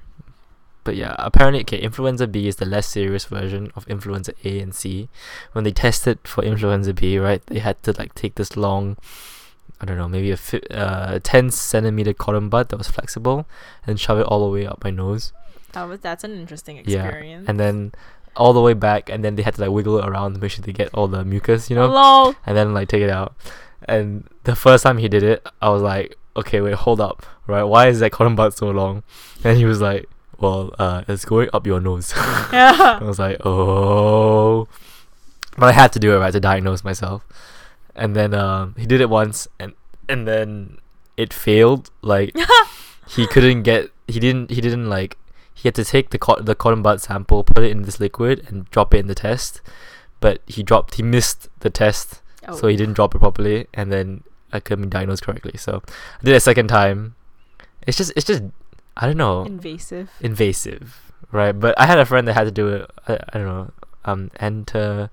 [0.82, 4.74] but yeah, apparently, okay, influenza B is the less serious version of influenza A and
[4.74, 5.08] C.
[5.52, 8.96] When they tested for influenza B, right, they had to like take this long,
[9.80, 13.46] I don't know, maybe a fi- uh, 10 centimeter cotton bud that was flexible
[13.86, 15.32] and shove it all the way up my nose.
[15.72, 17.44] That was that's an interesting experience.
[17.44, 17.50] Yeah.
[17.50, 17.92] And then
[18.36, 20.50] all the way back, and then they had to like wiggle it around to make
[20.50, 21.86] sure they get all the mucus, you know?
[21.88, 22.34] Lol.
[22.46, 23.34] and then like take it out.
[23.88, 27.62] And the first time he did it, I was like, okay, wait, hold up, right?
[27.62, 29.02] Why is that cotton bud so long?
[29.44, 30.06] And he was like,
[30.38, 32.12] well, uh, it's going up your nose.
[32.52, 32.98] yeah.
[33.00, 34.68] I was like, oh,
[35.56, 37.26] but I had to do it right to diagnose myself.
[37.96, 39.72] And then um, he did it once, and
[40.08, 40.78] and then
[41.16, 41.90] it failed.
[42.02, 42.36] Like
[43.08, 45.16] he couldn't get, he didn't, he didn't like.
[45.54, 48.44] He had to take the cot- the cotton bud sample, put it in this liquid,
[48.48, 49.62] and drop it in the test.
[50.20, 52.54] But he dropped, he missed the test Oh.
[52.54, 55.56] so he didn't drop it properly, and then I couldn't be diagnosed correctly.
[55.56, 55.82] So
[56.20, 57.16] I did it a second time.
[57.86, 58.42] It's just, it's just,
[58.96, 60.10] I don't know, invasive.
[60.20, 61.52] invasive, right?
[61.52, 62.90] But I had a friend that had to do it.
[63.08, 63.70] I, I don't know,
[64.04, 65.10] um, enter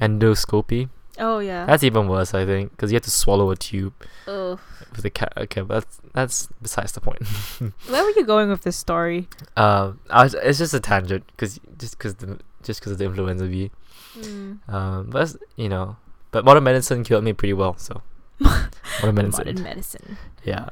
[0.00, 0.88] endoscopy.
[1.18, 1.66] Oh yeah.
[1.66, 3.92] That's even worse, I think, because you have to swallow a tube
[4.26, 4.58] Oh.
[4.96, 5.32] with a cat.
[5.36, 7.22] Okay, but that's that's besides the point.
[7.88, 9.28] Where were you going with this story?
[9.56, 13.04] um, I was, it's just a tangent, because just because the just because of the
[13.04, 13.70] influenza B.
[14.18, 14.68] Mm.
[14.68, 15.96] Um, but you know,
[16.30, 17.76] but modern medicine cured me pretty well.
[17.76, 18.02] So
[18.40, 19.46] modern medicine.
[19.46, 20.16] Modern medicine.
[20.44, 20.68] Yeah.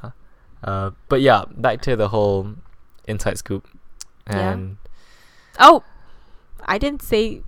[0.64, 2.55] Uh, but yeah, back to the whole
[3.07, 3.66] inside scoop.
[4.29, 4.53] Yeah.
[4.53, 4.76] And
[5.59, 5.83] Oh,
[6.64, 7.42] I didn't say.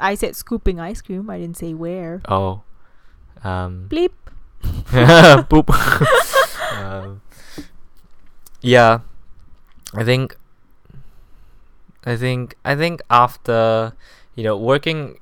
[0.00, 1.28] I said scooping ice cream.
[1.30, 2.22] I didn't say where.
[2.28, 2.62] oh,
[3.44, 4.12] um, Bleep.
[5.48, 5.68] boop.
[6.82, 7.20] um,
[8.60, 9.00] yeah,
[9.94, 10.36] I think.
[12.04, 13.92] I think I think after
[14.34, 15.18] you know working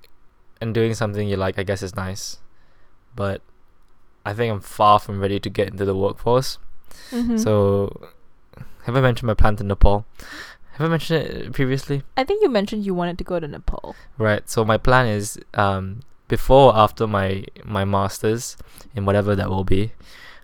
[0.61, 2.39] and doing something you like, I guess is nice,
[3.17, 3.43] but
[4.25, 6.59] I think I'm far from ready to get into the workforce.
[7.11, 7.39] Mhm.
[7.39, 8.11] So,
[8.85, 10.07] have I mentioned my plan to Nepal?
[10.79, 12.05] Have I mentioned it previously?
[12.17, 13.97] I think you mentioned you wanted to go to Nepal.
[14.17, 14.49] Right.
[14.49, 18.57] So my plan is um before or after my my masters
[18.95, 19.93] in whatever that will be,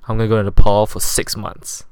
[0.08, 1.84] I'm gonna go to Nepal for six months.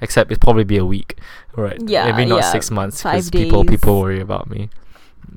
[0.00, 1.18] Except it'll probably be a week,
[1.56, 1.80] right?
[1.84, 4.70] Yeah, maybe not yeah, six months because people people worry about me.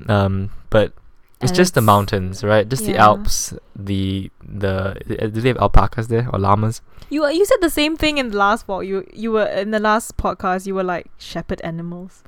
[0.08, 0.92] Um, but
[1.40, 2.66] it's And just the mountains, right?
[2.66, 2.96] Just the.
[2.96, 6.80] Alps, the the uh, do they have alpacas there or llamas?
[7.10, 8.86] You uh, you said the same thing in the last pod.
[8.86, 10.66] You you were in the last podcast.
[10.66, 12.24] You were like shepherd animals.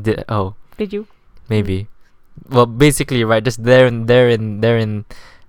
[0.00, 1.08] Did, oh, Did you?
[1.48, 1.88] maybe.
[2.48, 3.42] Well, basically, right?
[3.42, 5.04] Just they're in they're in they're in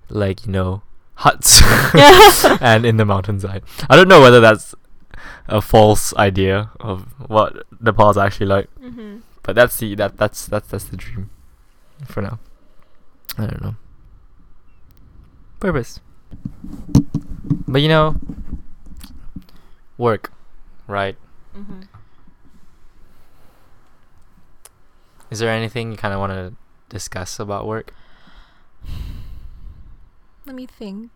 [0.10, 0.82] like you know
[1.16, 1.62] huts
[2.62, 3.62] and in the mountainside.
[3.88, 4.74] I don't know whether that's
[5.48, 9.20] a false idea of what Nepal's actually like, mm-hmm.
[9.44, 11.30] but that's the that that's that's that's the dream
[12.06, 12.40] for now.
[13.38, 13.76] I don't know.
[15.60, 16.00] Purpose.
[17.68, 18.16] But you know,
[19.98, 20.32] work,
[20.88, 21.16] right?
[21.56, 21.82] Mm-hmm.
[25.30, 26.54] Is there anything you kind of want to
[26.90, 27.94] discuss about work?
[30.46, 31.12] Let me think.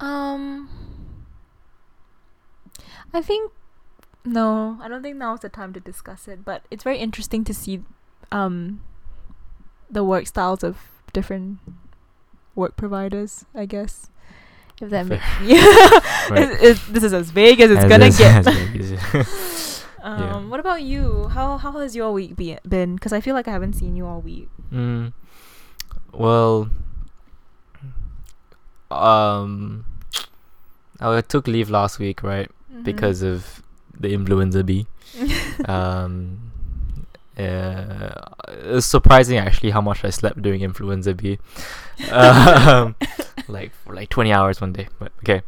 [0.00, 0.68] Um,
[3.12, 3.52] I think
[4.24, 6.44] no, I don't think now is the time to discuss it.
[6.44, 7.82] But it's very interesting to see,
[8.32, 8.80] um,
[9.90, 10.76] the work styles of
[11.12, 11.58] different
[12.54, 13.44] work providers.
[13.54, 14.10] I guess
[14.80, 15.62] if that makes yeah,
[16.30, 16.42] Right.
[16.42, 18.46] It's- it's- this is as vague as it's As gonna is- get.
[18.46, 20.36] as big as it- Um, Yeah.
[20.52, 21.28] What about you?
[21.32, 22.94] How how has your week be- been?
[22.96, 24.50] Because I feel like I haven't seen you all week.
[24.70, 25.14] Mm,
[26.12, 26.68] well,
[28.90, 29.84] um,
[31.00, 32.50] I took leave last week, right?
[32.70, 32.82] Mm-hmm.
[32.82, 33.62] Because of
[33.98, 34.86] the influenza B.
[35.66, 36.52] um,
[37.38, 38.20] uh,
[38.64, 41.38] it's surprising actually how much I slept during influenza B.
[42.10, 42.96] um,
[43.48, 44.88] like for like twenty hours one day.
[44.98, 45.42] But okay.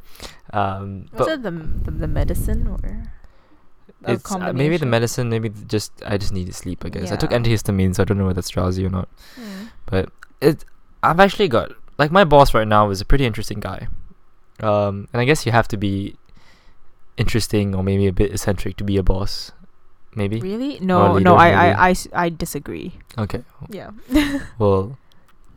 [0.52, 3.12] Um, was but it the, the the medicine or?
[4.06, 5.28] it's uh, maybe the medicine.
[5.28, 6.84] Maybe just I just need to sleep.
[6.84, 7.38] I guess I took Yeah.
[7.38, 9.08] antihistamine, so I don't know whether that's drowsy or not.
[9.40, 9.68] Mm.
[9.86, 10.64] But it,
[11.02, 13.88] I've actually got like my boss right now is a pretty interesting guy,
[14.60, 16.16] um, and I guess you have to be
[17.16, 19.52] interesting or maybe a bit eccentric to be a boss,
[20.16, 20.40] maybe.
[20.40, 20.80] Really?
[20.80, 21.36] No, no.
[21.36, 21.48] I.
[21.50, 22.92] I, I, s- I disagree.
[23.18, 23.90] Okay, Yeah.
[24.58, 24.98] well,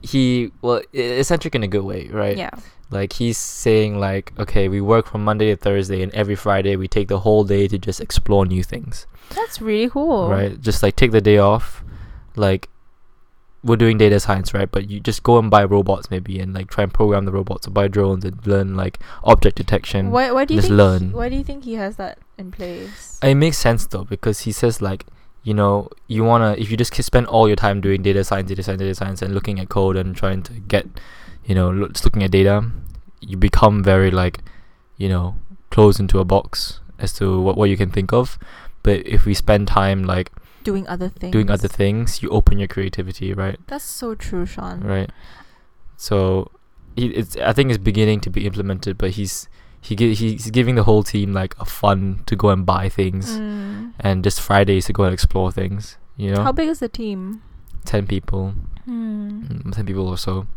[0.02, 2.38] he well eccentric in a good way, right?
[2.38, 2.52] Yeah.
[2.92, 6.88] Like he's saying like, okay, we work from Monday to Thursday, and every Friday we
[6.88, 9.06] take the whole day to just explore new things.
[9.36, 10.30] That's really cool.
[10.30, 10.60] right?
[10.60, 11.84] Just like take the day off,
[12.36, 12.68] like
[13.62, 14.72] we're doing data science, right?
[14.72, 17.68] But you just go and buy robots maybe and like try and program the robots
[17.68, 20.10] or buy drones and learn like object detection.
[20.12, 20.78] Why, why do you just think?
[20.78, 21.12] learn.
[21.12, 23.20] Why do you think he has that in place?
[23.22, 25.06] It makes sense though because he says like
[25.44, 28.50] you know you wanna if you just k- spend all your time doing data science,
[28.50, 30.88] data science, data science, and looking at code and trying to get
[31.46, 32.72] you know just looking at data,
[33.22, 34.40] you become very like
[34.98, 35.36] you know
[35.70, 38.40] closed into a box as to what what you can think of.
[38.82, 40.32] But if we spend time like
[40.64, 41.32] doing other things.
[41.32, 43.60] doing other things, you open your creativity, right?
[43.68, 44.82] That's so true, Sean.
[44.82, 45.10] right?
[45.98, 46.52] So,
[46.96, 49.50] he, it's I think it's beginning to be implemented, but he's
[49.82, 53.38] he gi- he's giving the whole team like a fun to go and buy things,
[53.40, 53.94] Mm.
[54.00, 55.98] and just Fridays to go and explore things.
[56.18, 57.42] You know, How big is the team?
[57.86, 58.54] ten people,
[58.86, 59.42] Hmm.
[59.42, 60.48] mm, ten people or so.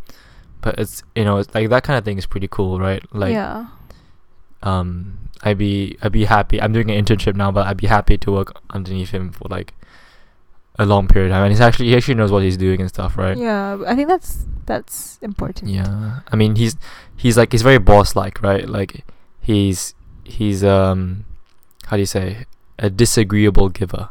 [0.60, 3.02] But it's you know it's like that kind of thing is pretty cool, right?
[3.14, 3.66] Like yeah.
[4.62, 6.60] um, I'd be I'd be happy.
[6.60, 9.74] I'm doing an internship now, but I'd be happy to work underneath him for like
[10.78, 11.44] a long period of time.
[11.44, 13.36] And he's actually he actually knows what he's doing and stuff, right?
[13.36, 15.70] Yeah, I think that's that's important.
[15.70, 16.74] Yeah, I mean he's
[17.22, 18.66] he's like he's very boss like, right?
[18.78, 19.04] Like
[19.40, 21.24] he's he's um
[21.88, 22.46] how do you say
[22.78, 24.08] a disagreeable giver.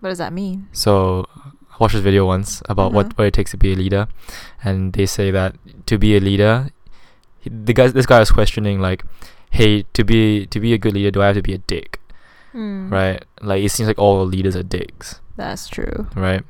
[0.00, 0.68] What does that mean?
[0.72, 1.26] So
[1.72, 2.94] I watched this video once about Mhm.
[2.96, 4.08] what what it takes to be a leader,
[4.64, 5.54] and they say that
[5.86, 6.70] to be a leader,
[7.40, 9.04] he, the guy this guy was questioning like,
[9.50, 12.00] hey, to be to be a good leader, do I have to be a dick,
[12.52, 12.90] Hmm.
[12.92, 13.22] right?
[13.40, 16.06] Like it seems like all leaders are dicks, That's true.
[16.16, 16.42] right?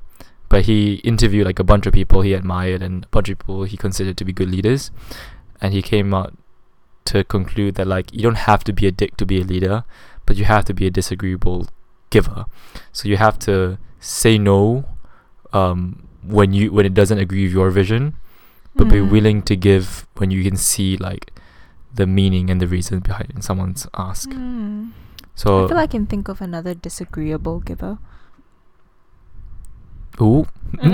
[0.53, 3.65] But he interviewed like a bunch of people he admired and a bunch of people
[3.65, 4.91] he considered to be good leaders,
[5.63, 6.37] and he came out
[7.11, 9.85] to conclude that like you don't have to be a dick to be a leader,
[10.27, 11.67] but you have to be a disagreeable
[12.11, 12.45] giver.
[12.93, 14.85] So you have to say no
[15.53, 18.15] um, when you when it doesn't agree with your vision,
[18.77, 19.11] but be Hmm.
[19.17, 21.33] willing to give when you can see like
[21.95, 24.31] the meaning and the reason behind someone's ask.
[24.33, 24.93] Hmm.
[25.35, 27.97] So I feel I can think of another disagreeable giver.
[30.21, 30.47] Ooh.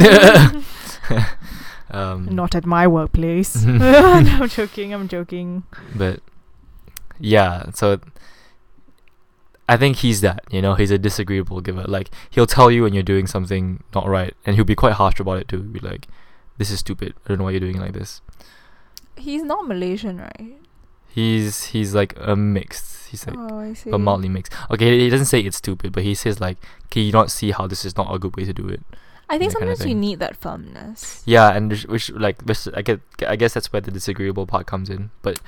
[1.90, 3.64] um, Not at my workplace.
[3.64, 4.92] no, I'm joking.
[4.94, 5.64] I'm joking.
[5.94, 6.20] but
[7.20, 7.98] yeah so
[9.68, 12.94] i think he's that you know he's a disagreeable giver like he'll tell you when
[12.94, 16.06] you're doing something not right and he'll be quite harsh about it too be like
[16.58, 18.20] this is stupid i don't know why you're doing it like this
[19.16, 20.54] He's not Malaysian, right?
[21.08, 23.90] he's he's like a mixed he's like oh, I see.
[23.90, 26.58] a mildly mixed okay he doesn't say it's stupid but he says like
[26.90, 28.82] can you not see how this is not a good way to do it
[29.30, 31.22] I think that kind of sometimes you need that firmness.
[31.26, 34.66] yeah and which, which like which i get i guess that's where the disagreeable part
[34.66, 35.40] comes in but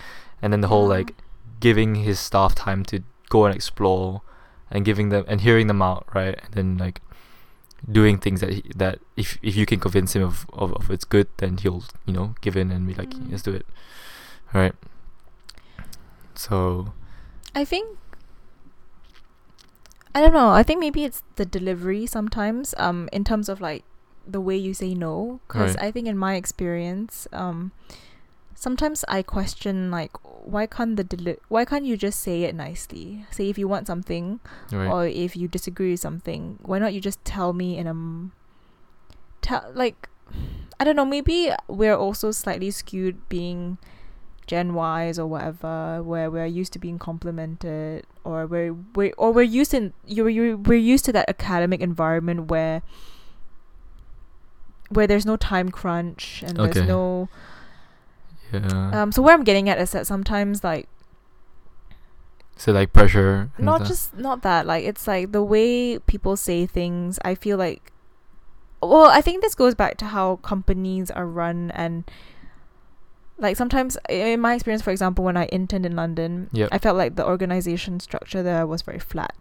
[0.42, 0.98] and then the whole Yeah.
[0.98, 1.14] like
[1.60, 4.22] giving his staff time to go and explore
[4.70, 7.00] and giving them and hearing them out right and then like
[7.90, 11.04] doing things that he, that if if you can convince him of, of of it's
[11.04, 13.30] good then he'll you know give in and be like Mm.
[13.30, 13.64] let's do it
[14.52, 14.74] right
[16.34, 16.92] so
[17.54, 17.96] I think
[20.14, 20.50] I don't know.
[20.50, 23.84] I think maybe it's the delivery sometimes um in terms of like
[24.26, 25.84] the way you say no cuz Right.
[25.86, 27.72] I think in my experience um
[28.54, 30.12] sometimes I question like
[30.44, 33.24] why can't the deli- why can't you just say it nicely?
[33.30, 34.40] Say if you want something
[34.72, 37.90] right or if you disagree with something, why not you just tell me in a
[37.96, 38.32] m-
[39.42, 40.08] tell like
[40.78, 43.76] I don't know, maybe we're also slightly skewed being
[44.50, 49.46] Gen Ys or whatever, where we're used to being complimented, or we're we or we're
[49.46, 52.82] used in you you we're used to that academic environment where
[54.90, 56.72] where there's no time crunch and Okay.
[56.72, 57.28] there's no
[58.52, 59.12] yeah um.
[59.12, 60.88] So where I'm getting at is that sometimes like
[62.56, 67.18] so like pressure not just not that like it's like the way people say things
[67.24, 67.90] i feel like
[68.82, 72.04] well i think this goes back to how companies are run and
[73.40, 76.68] like sometimes in my experience for example when i interned in london Yep.
[76.72, 79.34] i felt like the organization structure there was very flat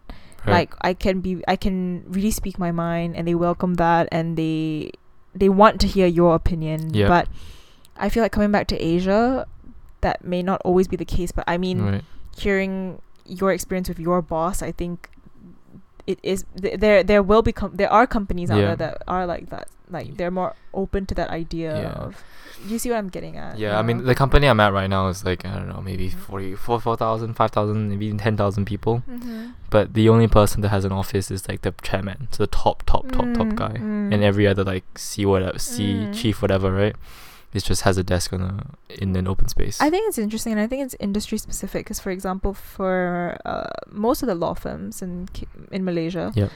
[0.46, 0.52] Right.
[0.52, 4.36] like i can be i can really speak my mind and they welcome that and
[4.38, 4.90] they
[5.34, 7.08] they want to hear your opinion Yeah.
[7.08, 7.28] but
[7.96, 9.46] i feel like coming back to asia
[10.00, 12.04] that may not always be the case but i mean right.
[12.36, 15.10] hearing your experience with your boss i think
[16.06, 18.74] it is th- there there will become there are companies out Yeah.
[18.74, 21.92] there that are like that like they're more open to that idea Yeah.
[21.92, 22.24] of
[22.66, 25.08] you see what i'm getting at Yeah, I mean the company I'm at right now
[25.08, 29.02] is like I don't know, maybe 40, 4, 4,000, 5,000, maybe even 10,000 people.
[29.08, 29.46] mm-hmm.
[29.70, 32.82] But the only person that has an office is like the chairman, so the top,
[32.86, 34.12] top, top, top Mm, guy, mm.
[34.12, 36.12] and every other like C whatever, C Mm.
[36.12, 36.96] chief whatever, right?
[37.52, 38.54] It just has a desk on a
[39.02, 39.80] in an open space.
[39.80, 41.84] I think it's interesting, and I think it's industry specific.
[41.86, 45.26] Because, for example, for uh, most of the law firms in
[45.70, 46.50] in Malaysia, Yep.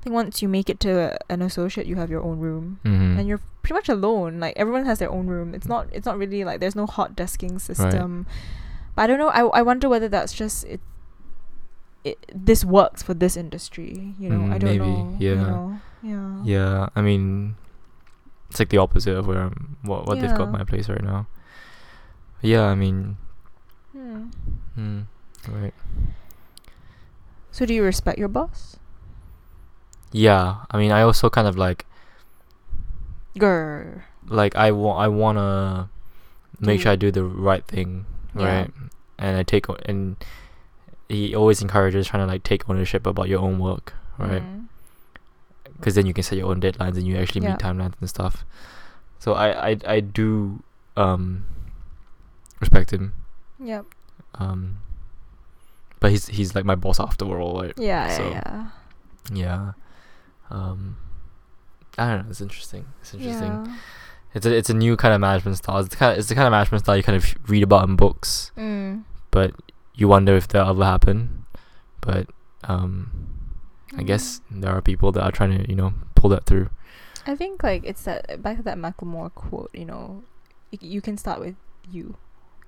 [0.00, 3.18] I think once you make it to an associate, you have your own room, mm-hmm.
[3.18, 4.40] and you're pretty much alone.
[4.40, 5.54] Like everyone has their own room.
[5.54, 5.88] It's not.
[5.92, 8.26] It's not really like there's no hot desking system.
[8.96, 9.28] But I don't know.
[9.28, 10.80] I I wonder whether that's just it.
[12.02, 14.14] It this works for this industry.
[14.18, 15.16] You know, Mm, I don't maybe, know.
[15.20, 15.42] you yeah.
[15.42, 16.42] know, Yeah.
[16.44, 17.56] Yeah, I mean,
[18.48, 21.26] it's like the opposite of where I'm, what what they've got my place right now.
[22.40, 23.18] Yeah, I mean,
[23.92, 24.30] Hmm.
[24.78, 25.04] mm,
[25.46, 25.74] right.
[27.50, 28.78] So, do you respect your boss?
[30.12, 31.86] Yeah, I mean, I also kind of like
[33.38, 34.02] Grr.
[34.28, 35.88] like I want I wanna
[36.58, 38.44] make sure I do the right thing, Yeah.
[38.44, 38.70] right?
[39.18, 40.16] And I take o- and
[41.08, 44.42] he always encourages trying to like take ownership about your own work, right?
[44.42, 44.66] Mm.
[45.76, 47.50] Because then you can set your own deadlines and you actually Yeah.
[47.52, 48.44] meet timelines and stuff.
[49.18, 50.62] So I I I do
[50.96, 51.44] um
[52.60, 53.12] respect him.
[53.62, 53.86] Yep.
[54.36, 54.78] Um,
[56.00, 57.74] but he's he's like my boss after all, right?
[57.78, 58.66] Yeah, So- yeah,
[59.32, 59.34] yeah.
[59.34, 59.72] Yeah.
[60.50, 60.96] Um,
[61.98, 62.30] I don't know.
[62.30, 62.86] It's interesting.
[63.00, 63.52] It's interesting.
[63.66, 63.76] Yeah.
[64.34, 65.78] It's a it's a new kind of management style.
[65.78, 67.88] It's the kind of, it's the kind of management style you kind of read about
[67.88, 69.02] in books, Mm.
[69.30, 69.54] but
[69.94, 71.44] you wonder if that'll ever happen.
[72.00, 72.28] But
[72.64, 73.10] um,
[73.96, 76.70] I guess there are people that are trying to you know pull that through.
[77.26, 79.70] I think like it's that back to that Macklemore quote.
[79.74, 80.22] You know,
[80.72, 81.56] y- you can start with
[81.90, 82.14] you,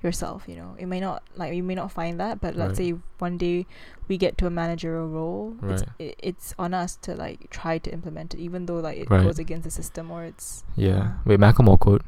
[0.02, 0.44] yourself.
[0.48, 2.94] You know, it may not like you may not find that, but let's Right.
[2.94, 3.66] say one day
[4.08, 5.56] we get to a managerial role.
[5.62, 9.10] It's, it, it's on us to like try to implement it, even though like it
[9.10, 9.22] Right.
[9.22, 11.14] goes against the system or it's Yeah.
[11.24, 12.02] Wait, Macklemore quote.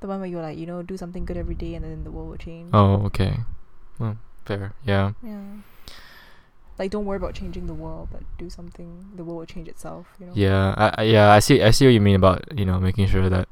[0.00, 2.10] the one where you're like you know do something good every day and then the
[2.10, 2.70] world will change.
[2.72, 3.40] Oh, okay.
[3.98, 4.72] Well, fair.
[4.84, 5.12] Yeah.
[5.22, 5.40] Yeah.
[6.78, 9.06] Like don't worry about changing the world, but do something.
[9.14, 10.06] The world will change itself.
[10.18, 10.32] You know.
[10.34, 10.74] Yeah.
[10.76, 11.30] I, I yeah.
[11.30, 11.62] I see.
[11.62, 13.46] I see what you mean about you know making sure that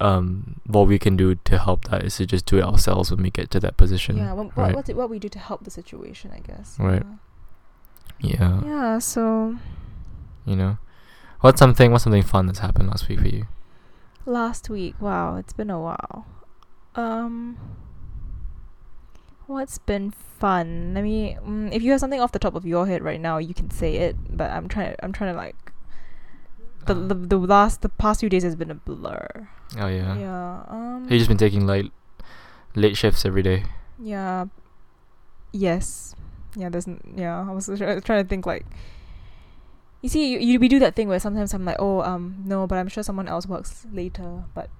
[0.00, 3.22] um what we can do to help that is to just do it ourselves when
[3.22, 4.16] we get to that position.
[4.16, 4.74] Yeah, what, right.
[4.74, 6.76] what, what we do to help the situation, I guess.
[6.78, 7.02] Right.
[8.20, 8.60] Yeah.
[8.60, 8.64] Yeah.
[8.64, 9.56] Yeah, so
[10.44, 10.78] You know.
[11.40, 13.46] What's something what's something fun that's happened last week for you?
[14.26, 16.26] last week, wow, it's been a while.
[16.94, 17.56] Um
[19.46, 20.94] What's been fun?
[20.94, 23.38] Let me mm, if you have something off the top of your head right now,
[23.38, 25.72] you can say it, but I'm trying I'm trying to like
[26.86, 29.48] the, Uh, the the last the past few days has been a blur.
[29.78, 30.16] Oh yeah.
[30.18, 30.62] Yeah.
[30.68, 31.86] Um Have you just been taking like
[32.74, 33.64] late shifts every day?
[33.98, 34.46] Yeah.
[35.52, 36.14] Yes.
[36.56, 38.66] Yeah, there's n- yeah, I was try- trying to think like
[40.02, 42.66] you see, you, you we do that thing where sometimes I'm like, oh, um, no,
[42.66, 44.70] but I'm sure someone else works later, but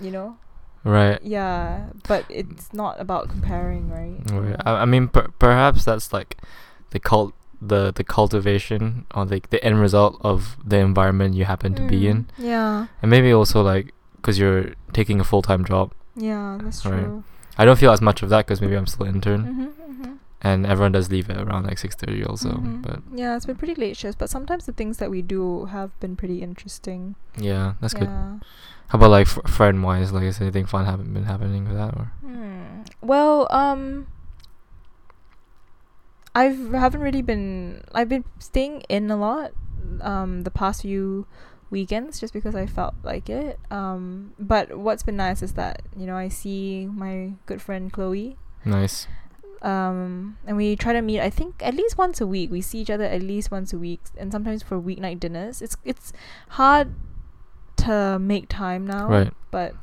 [0.00, 0.36] you know,
[0.84, 1.18] Right.
[1.22, 4.20] yeah, but it's not about comparing, right?
[4.30, 4.50] Right.
[4.50, 4.56] Yeah.
[4.66, 6.36] I, I mean, per- perhaps that's like
[6.90, 7.32] the cult,
[7.62, 12.06] the the cultivation or the the end result of the environment you happen to be
[12.06, 13.94] in, Mm, Yeah, and maybe also like
[14.26, 15.92] because you're taking a full time job.
[16.16, 17.04] yeah, that's Right.
[17.04, 17.22] true.
[17.56, 19.64] I don't feel as much of that because maybe I'm still intern, Mm-hmm,
[20.02, 20.12] mm-hmm.
[20.42, 22.50] and everyone does leave at around like six thirty also.
[22.50, 22.82] Mhm.
[22.82, 25.94] But yeah, it's been pretty late shifts, but sometimes the things that we do have
[26.00, 27.14] been pretty interesting.
[27.38, 28.08] yeah, that's good.
[28.88, 30.12] How about like f- friend wise?
[30.12, 32.10] Like, is anything fun happen been happening with that or?
[32.22, 32.82] Hmm.
[33.02, 34.06] Well, um,
[36.34, 37.82] I've haven't really been.
[37.94, 39.52] I've been staying in a lot.
[40.00, 41.26] Um, the past few
[41.70, 43.58] weekends, just because I felt like it.
[43.70, 48.36] Um, but what's been nice is that you know I see my good friend Chloe.
[48.64, 49.06] Nice.
[49.62, 51.20] Um, and we try to meet.
[51.20, 52.50] I think at least once a week.
[52.50, 55.62] We see each other at least once a week, and sometimes for weeknight dinners.
[55.62, 56.12] It's it's
[56.50, 56.94] hard
[57.78, 59.32] to make time now, Right.
[59.50, 59.74] but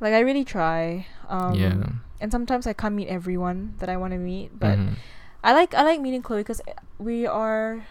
[0.00, 1.06] like I really try.
[1.28, 1.74] Um, yeah.
[2.20, 4.94] and sometimes I can't meet everyone that I want to meet, but Mhm.
[5.42, 6.60] I like I like meeting Chloe because
[6.98, 7.82] we are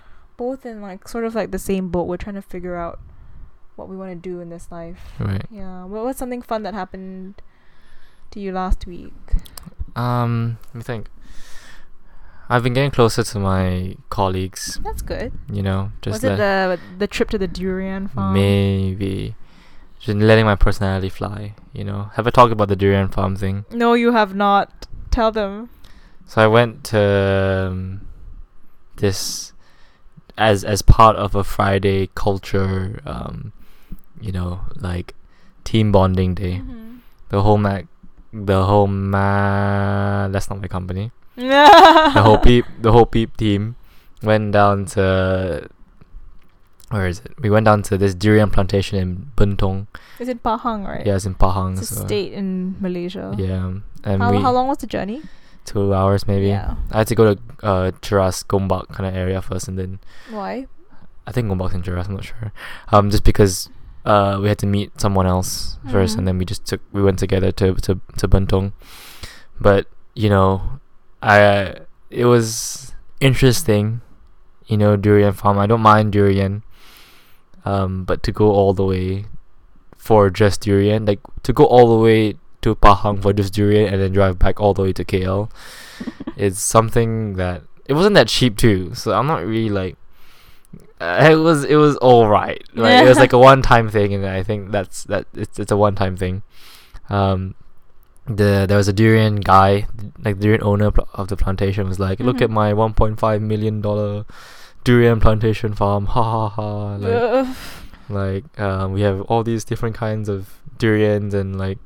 [0.42, 2.08] both in like sort of like the same boat.
[2.08, 3.00] We're trying to figure out
[3.76, 5.02] what we want to do in this life.
[5.20, 5.46] Right.
[5.52, 5.86] Yeah.
[5.86, 7.44] What was something fun that happened
[8.32, 9.14] to you last week?
[9.96, 11.10] Um, let me think.
[12.50, 14.80] I've been getting closer to my colleagues.
[14.84, 15.32] That's good.
[15.50, 18.34] You know, just Was it the the trip to the durian farm?
[18.34, 19.36] maybe
[20.00, 21.54] just letting my personality fly.
[21.72, 23.66] You know, have I talked about the durian farm thing?
[23.72, 24.88] No, you have not.
[25.12, 25.70] Tell them.
[26.26, 28.08] So I went to um,
[28.98, 29.51] this
[30.38, 33.54] as as part of a Friday culture, um,
[34.20, 35.16] you know, like
[35.64, 36.62] team bonding day.
[36.62, 36.98] Mm-hmm.
[37.30, 37.88] The whole Mac,
[38.34, 40.28] the whole ma.
[40.28, 41.12] That's not my company.
[41.36, 43.76] the whole peep, the whole peep team
[44.22, 45.68] went down to.
[46.90, 47.32] Where is it?
[47.40, 49.88] We went down to this durian plantation in Bentong.
[50.20, 51.06] It's in Pahang, right?
[51.08, 51.80] Yeah, it's in Pahang.
[51.80, 53.34] It's a so- state in Malaysia.
[53.38, 55.22] Yeah, and How, we how long was the journey?
[55.66, 56.48] Two hours maybe.
[56.48, 56.76] Yeah.
[56.92, 60.00] I had to go to uh Cheras Gombak kind of area first, and then
[60.30, 60.68] Why?
[61.28, 62.08] I think Gombak's in Cheras.
[62.08, 62.52] I'm not sure.
[62.92, 63.70] Um, just because
[64.06, 66.18] uh we had to meet someone else first, Mhm.
[66.20, 68.74] and then we just took we went together to to to Bentong.
[69.60, 69.86] But
[70.16, 70.80] you know,
[71.22, 71.76] I
[72.10, 74.02] it was interesting.
[74.66, 75.60] You know, durian farm.
[75.60, 76.64] I don't mind durian.
[77.66, 79.26] Um, but to go all the way
[79.98, 84.02] for just durian, like to go all the way to Pahang for just durian and
[84.02, 85.50] then drive back all the way to KL,
[86.38, 88.94] it's something that it wasn't that cheap too.
[88.96, 89.98] So I'm not really like.
[91.00, 92.62] Uh, it was it was all right.
[92.76, 95.72] Like it was like a one time thing, and I think that's that it's it's
[95.72, 96.44] a one time thing.
[97.10, 97.56] Um,
[98.28, 99.88] the there was a durian guy,
[100.24, 102.54] like the durian owner pl- of the plantation, was like, "Look at Mhm.
[102.54, 104.26] my 1.5 million dollar
[104.84, 107.56] durian plantation farm, ha ha ha!" Like, Ugh.
[108.10, 111.80] like um, we have all these different kinds of durians, and like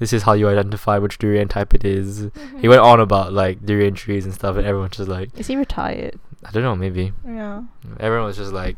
[0.00, 2.18] this is how you identify which durian type it is.
[2.18, 2.68] He Mhm.
[2.70, 6.18] went on about like durian trees and stuff, and everyone's just like, Is he retired?
[6.44, 7.62] I don't know, maybe Yeah.
[8.00, 8.76] everyone was just like,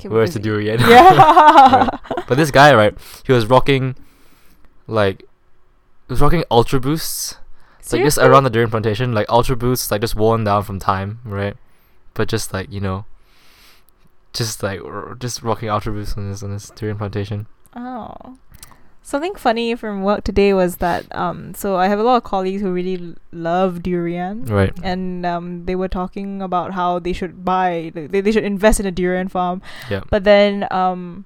[0.00, 0.50] Okay, "Where's the busy.
[0.50, 1.90] durian?" Yeah.
[2.26, 3.94] But this guy, right, he was rocking,
[4.86, 5.18] like,
[6.08, 7.36] he was rocking Ultra Boosts.
[7.80, 10.78] It's like just around the durian plantation, like Ultra Boosts, like just worn down from
[10.78, 11.56] time, right?
[12.14, 13.04] But just like you know,
[14.32, 17.46] just like r- just rocking Ultra Boosts on this on this durian plantation.
[17.74, 18.36] Oh.
[19.04, 22.62] Something funny from work today was that um so I have a lot of colleagues
[22.62, 24.72] who really l- love durian Right.
[24.82, 28.86] and um they were talking about how they should buy they, they should invest in
[28.86, 29.60] a durian farm.
[29.90, 30.02] Yeah.
[30.08, 31.24] But then um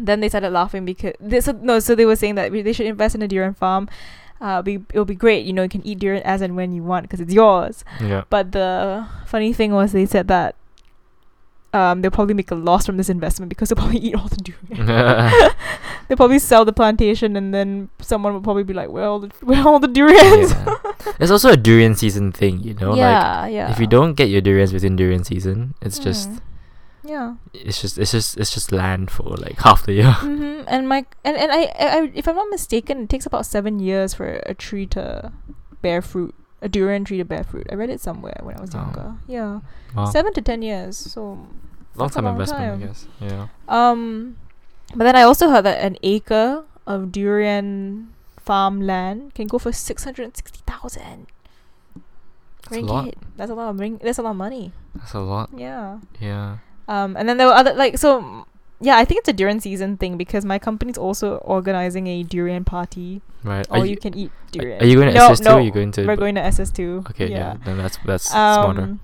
[0.00, 2.86] then they started laughing because they, so, no so they were saying that they should
[2.86, 3.88] invest in a durian farm.
[4.40, 6.82] Uh, be, it'll be great, you know, you can eat durian as and when you
[6.82, 7.84] want because it's yours.
[8.00, 8.24] Yeah.
[8.28, 10.54] But the funny thing was they said that
[11.74, 14.36] um, they'll probably make a loss from this investment because they'll probably eat all the
[14.48, 14.86] durian.
[16.08, 19.20] they'll probably sell the plantation and then someone will probably be like, "Where are all
[19.20, 20.76] the where all the durians?" Yeah.
[21.20, 22.90] It's also a durian season thing, you know.
[22.90, 23.70] Like yeah, yeah.
[23.70, 26.40] if you don't get your durians within durian season, it's just Mm.
[27.04, 27.34] yeah.
[27.52, 30.12] it's just it's just it's just land for like half the year.
[30.12, 33.44] hmm And my and and I, I I- if I'm not mistaken, it takes about
[33.46, 35.32] seven years for a tree to
[35.82, 36.34] bear fruit.
[36.62, 37.66] A durian tree to bear fruit.
[37.70, 38.78] I read it somewhere when I was Oh.
[38.78, 39.08] younger.
[39.28, 39.60] Yeah,
[39.94, 40.06] Wow.
[40.08, 40.96] seven to ten years.
[40.96, 41.44] So
[41.96, 42.82] long time long investment, time.
[42.82, 43.06] I guess.
[43.20, 43.48] Yeah.
[43.68, 44.36] Um,
[44.94, 50.04] but then I also heard that an acre of durian farmland can go for six
[50.04, 51.26] hundred and sixty thousand
[52.68, 53.04] That's a lot.
[53.06, 53.14] ringgit.
[53.36, 53.98] That's a lot of ring.
[54.02, 54.72] That's a lot of money.
[54.94, 55.50] That's a lot.
[55.56, 56.00] Yeah.
[56.20, 56.58] Yeah.
[56.86, 58.46] Um, and then there were other like so.
[58.80, 62.64] Yeah, I think it's a durian season thing because my company's also organizing a durian
[62.64, 63.22] party.
[63.42, 63.66] Right.
[63.70, 64.82] Are you, you, can eat durian.
[64.82, 66.42] are you going to no, SS2 no, or are you going to We're going to
[66.42, 67.10] SS2.
[67.10, 67.36] Okay, yeah.
[67.36, 67.56] yeah.
[67.64, 68.98] Then that's that's smarter.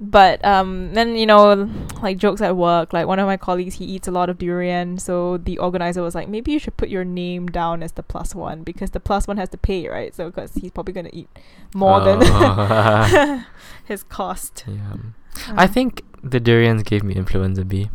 [0.00, 1.68] Um, but um, then you know,
[2.02, 2.92] like jokes at work.
[2.92, 4.98] Like one of my colleagues, he eats a lot of durian.
[4.98, 8.34] So the organizer was like, maybe you should put your name down as the plus
[8.34, 10.14] one because the plus one has to pay, right?
[10.14, 11.28] So because he's probably gonna eat
[11.74, 13.44] more than Oh.
[13.84, 14.64] his cost.
[14.66, 14.96] yeah.
[15.50, 17.90] I think the durians gave me influenza B.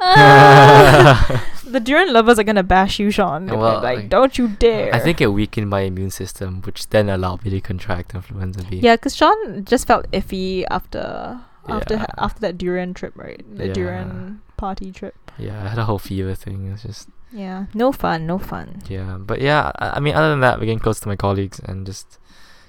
[0.00, 3.46] The durian lovers are gonna bash you, Sean.
[3.46, 4.92] They'll Well, like, like, don't you dare.
[4.94, 8.78] I think it weakened my immune system, which then allowed me to contract influenza B.
[8.82, 11.38] Yeah, because Sean just felt iffy after
[11.68, 12.06] after Yeah.
[12.18, 13.44] after that durian trip, right?
[13.56, 13.72] The Yeah.
[13.72, 15.14] durian party trip.
[15.38, 16.66] Yeah, I had a whole fever thing.
[16.72, 18.82] It's just Yeah, no fun, no fun.
[18.88, 19.70] yeah, but yeah.
[19.78, 22.18] I, I mean, other than that, we're getting close to my colleagues and just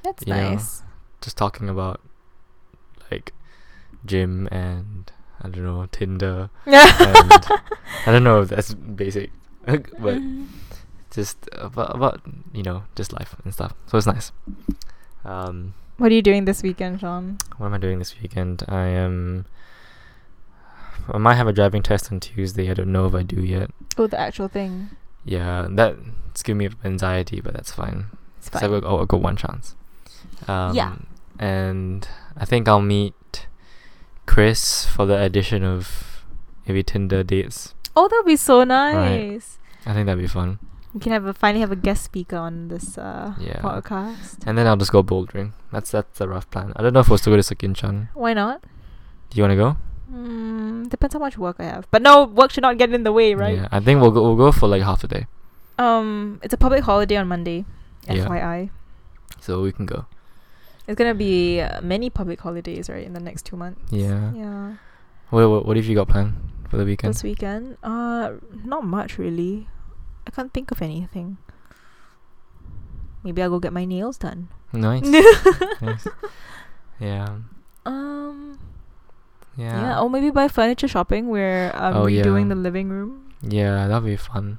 [0.03, 0.83] That's You know, nice.
[1.21, 2.01] just talking about
[3.09, 3.33] like
[4.05, 5.11] gym and
[5.41, 6.49] I don't know Tinder.
[6.65, 7.59] and I
[8.07, 9.31] don't know if that's basic,
[9.65, 10.19] but
[11.11, 12.21] just about, about
[12.53, 13.73] you know just life and stuff.
[13.87, 14.31] So it's nice.
[15.25, 17.37] Um, what are you doing this weekend, Sean?
[17.57, 18.63] what am I doing this weekend?
[18.67, 19.45] I am.
[21.11, 22.69] I might have a driving test on Tuesday.
[22.69, 23.71] I don't know if I do yet.
[23.97, 24.89] Oh, the actual thing.
[25.25, 28.05] Yeah, that's giving me anxiety, but that's fine.
[28.37, 28.71] It's So I fine.
[28.71, 29.75] will, I'll go one chance.
[30.47, 30.95] Um, Yeah.
[31.39, 33.13] And I think I'll meet
[34.25, 36.23] Chris for the addition of
[36.67, 37.73] maybe Tinder dates.
[37.95, 39.57] Oh, that'd be so nice.
[39.85, 40.59] I think that'd be fun.
[40.93, 43.61] We can have a finally have a guest speaker on this uh, Yeah.
[43.61, 44.45] podcast.
[44.45, 45.53] And then I'll just go bouldering.
[45.71, 46.73] That's that's the rough plan.
[46.75, 48.09] I don't know if we'll still go to Sekinchan.
[48.13, 48.61] Why not?
[49.29, 49.77] Do you want to go?
[50.13, 51.87] Mm, depends how much work I have.
[51.91, 53.55] But no, work should not get in the way, right?
[53.55, 53.67] Yeah.
[53.71, 54.21] I think we'll go.
[54.21, 55.27] We'll go for like half a day,
[55.79, 57.63] Um, it's a public holiday on Monday.
[58.09, 58.25] Yeah.
[58.27, 58.69] FYI.
[59.39, 60.05] so we can go.
[60.87, 63.81] It's gonna be many public holidays, right, in the next two months.
[63.91, 64.33] Yeah.
[64.33, 64.73] Yeah.
[65.29, 66.35] What, what what have you got planned
[66.69, 67.13] for the weekend?
[67.13, 68.33] This weekend, uh,
[68.65, 69.67] not much really.
[70.27, 71.37] I can't think of anything.
[73.23, 74.49] Maybe I'll go get my nails done.
[74.73, 75.03] Nice.
[75.81, 76.07] nice.
[76.99, 77.37] Yeah.
[77.85, 78.59] Um.
[79.57, 79.81] Yeah.
[79.81, 79.99] Yeah.
[80.01, 81.29] Or maybe buy furniture shopping.
[81.29, 82.23] We're um, Oh, yeah.
[82.23, 83.33] redoing the living room.
[83.41, 84.57] Yeah, that'll be fun.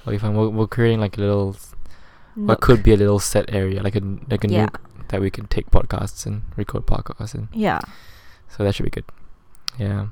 [0.00, 0.34] That'll be fun.
[0.36, 1.56] We're, we're creating like a little,
[2.34, 4.62] what could be a little set area, like a like a Yeah.
[4.66, 7.80] nook that we can take podcasts and record podcasts and Yeah.
[8.48, 9.04] So that should be good.
[9.78, 10.06] Yeah.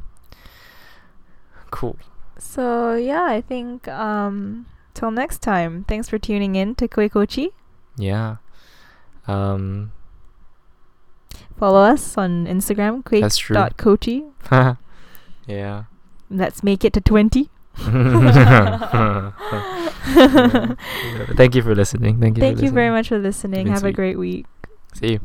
[1.70, 1.97] Cool.
[2.38, 5.84] So yeah, I think um till next time.
[5.88, 7.51] Thanks for tuning in to Koi Kochi.
[7.97, 8.36] Yeah.
[9.26, 9.93] Um.
[11.57, 13.05] Follow us on Instagram,
[13.36, 13.55] true.
[15.47, 15.84] Yeah.
[16.30, 17.51] Let's make it to twenty.
[21.36, 22.20] Thank you for listening.
[22.20, 22.43] Thank you.
[22.43, 23.66] Thank you very much for listening.
[23.68, 24.47] Have a great week.
[24.95, 25.20] See you.